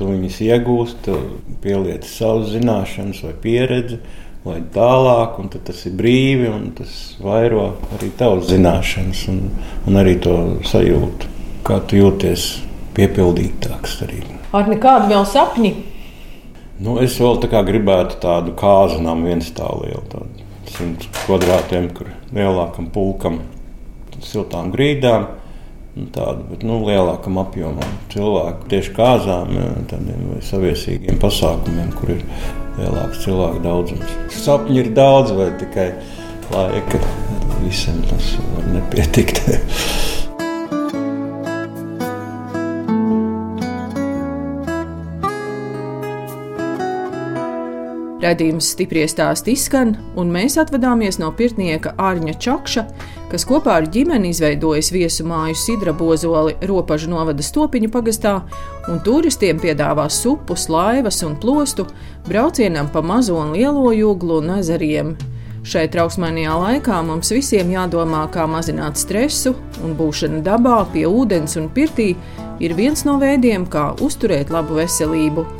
tu 0.00 0.08
viņus 0.08 0.38
iegūsti, 0.46 1.02
tu 1.04 1.16
pieliec 1.60 2.06
savas 2.08 2.54
zināšanas 2.54 3.20
vai 3.26 3.34
pieredzi, 3.42 3.98
lai 4.46 4.62
tālāk, 4.72 5.36
un 5.42 5.50
tas 5.52 5.82
ir 5.84 5.96
brīvi, 5.98 6.48
un 6.48 6.70
tas 6.78 6.94
vairo 7.20 7.66
arī 7.98 8.08
tavas 8.16 8.48
zināšanas, 8.48 9.26
un, 9.28 9.42
un 9.84 10.00
arī 10.00 10.16
to 10.24 10.36
sajūtu, 10.70 11.28
kā 11.68 11.82
tu 11.84 12.00
jūties 12.00 12.48
piepildītāks. 12.96 13.96
Arī. 14.06 14.22
Ar 14.56 14.70
nekādu 14.70 15.10
vēl 15.12 15.26
sapņu? 15.28 15.72
Nu, 16.80 16.96
es 17.04 17.18
vēl 17.20 17.42
tā 17.44 17.60
gribētu 17.66 18.20
tādu 18.22 18.54
kāzu 18.56 19.02
namu, 19.04 19.28
viens 19.28 19.50
tā 19.56 19.68
lielu, 19.82 20.02
tādu 20.12 20.48
simt 20.70 21.04
kvadrātiem, 21.24 21.90
kur 21.96 22.08
lielākam 22.32 22.88
pulkam, 22.94 23.42
siltām 24.24 24.70
grīdām 24.72 25.28
Nu, 25.90 26.06
tādu, 26.14 26.44
bet 26.52 26.62
nu, 26.62 26.76
lielākam 26.86 27.40
apjomam 27.42 27.94
cilvēku 28.12 28.68
tieši 28.70 28.92
kāzām 28.94 29.56
tādiem, 29.90 30.28
saviesīgiem 30.46 31.18
pasākumiem, 31.18 31.88
kur 31.98 32.12
ir 32.14 32.20
lielāks 32.76 33.24
cilvēku 33.24 33.58
daudzums. 33.64 34.12
Sapņi 34.36 34.78
ir 34.84 34.92
daudz 34.94 35.34
vai 35.34 35.48
tikai 35.58 35.88
laika 36.54 37.02
visam 37.64 37.98
tas 38.06 38.36
var 38.54 38.70
nepietikt. 38.76 39.42
Radījums 48.30 48.68
stipri 48.76 49.02
stāsti 49.10 49.56
izskan, 49.56 49.96
un 50.14 50.28
mēs 50.30 50.54
atvadāmies 50.60 51.16
no 51.18 51.32
pirtnieka 51.34 51.96
Ārņa 51.98 52.36
Čakša, 52.38 52.84
kas 53.32 53.46
kopā 53.48 53.80
ar 53.80 53.88
ģimeni 53.90 54.30
izveidojis 54.30 54.92
viesu 54.94 55.24
māju 55.26 55.56
Sidra 55.58 55.94
Bozoli 55.96 56.54
Ropažu 56.70 57.10
novada 57.10 57.42
Stopiņu 57.42 57.90
pagastā, 57.90 58.36
un 58.92 59.00
turistiem 59.02 59.58
piedāvā 59.58 60.06
supus, 60.14 60.68
laivas 60.70 61.18
un 61.26 61.34
plostu 61.42 61.88
braucienam 62.28 62.90
pa 62.92 63.02
mazo 63.02 63.40
un 63.40 63.50
lielo 63.56 63.90
jūglu 63.96 64.38
un 64.44 64.54
ezeriem. 64.60 65.16
Šai 65.66 65.88
trauksmainajā 65.92 66.54
laikā 66.56 67.00
mums 67.04 67.32
visiem 67.34 67.72
jādomā, 67.74 68.22
kā 68.32 68.46
mazināt 68.48 69.00
stresu, 69.00 69.56
un 69.82 69.96
būšana 69.98 70.44
dabā, 70.46 70.84
pie 70.94 71.08
ūdens 71.08 71.58
un 71.58 71.66
pirtī 71.74 72.12
ir 72.62 72.78
viens 72.78 73.02
no 73.08 73.18
veidiem, 73.18 73.66
kā 73.66 73.90
uzturēt 74.06 74.54
labu 74.54 74.78
veselību. 74.78 75.59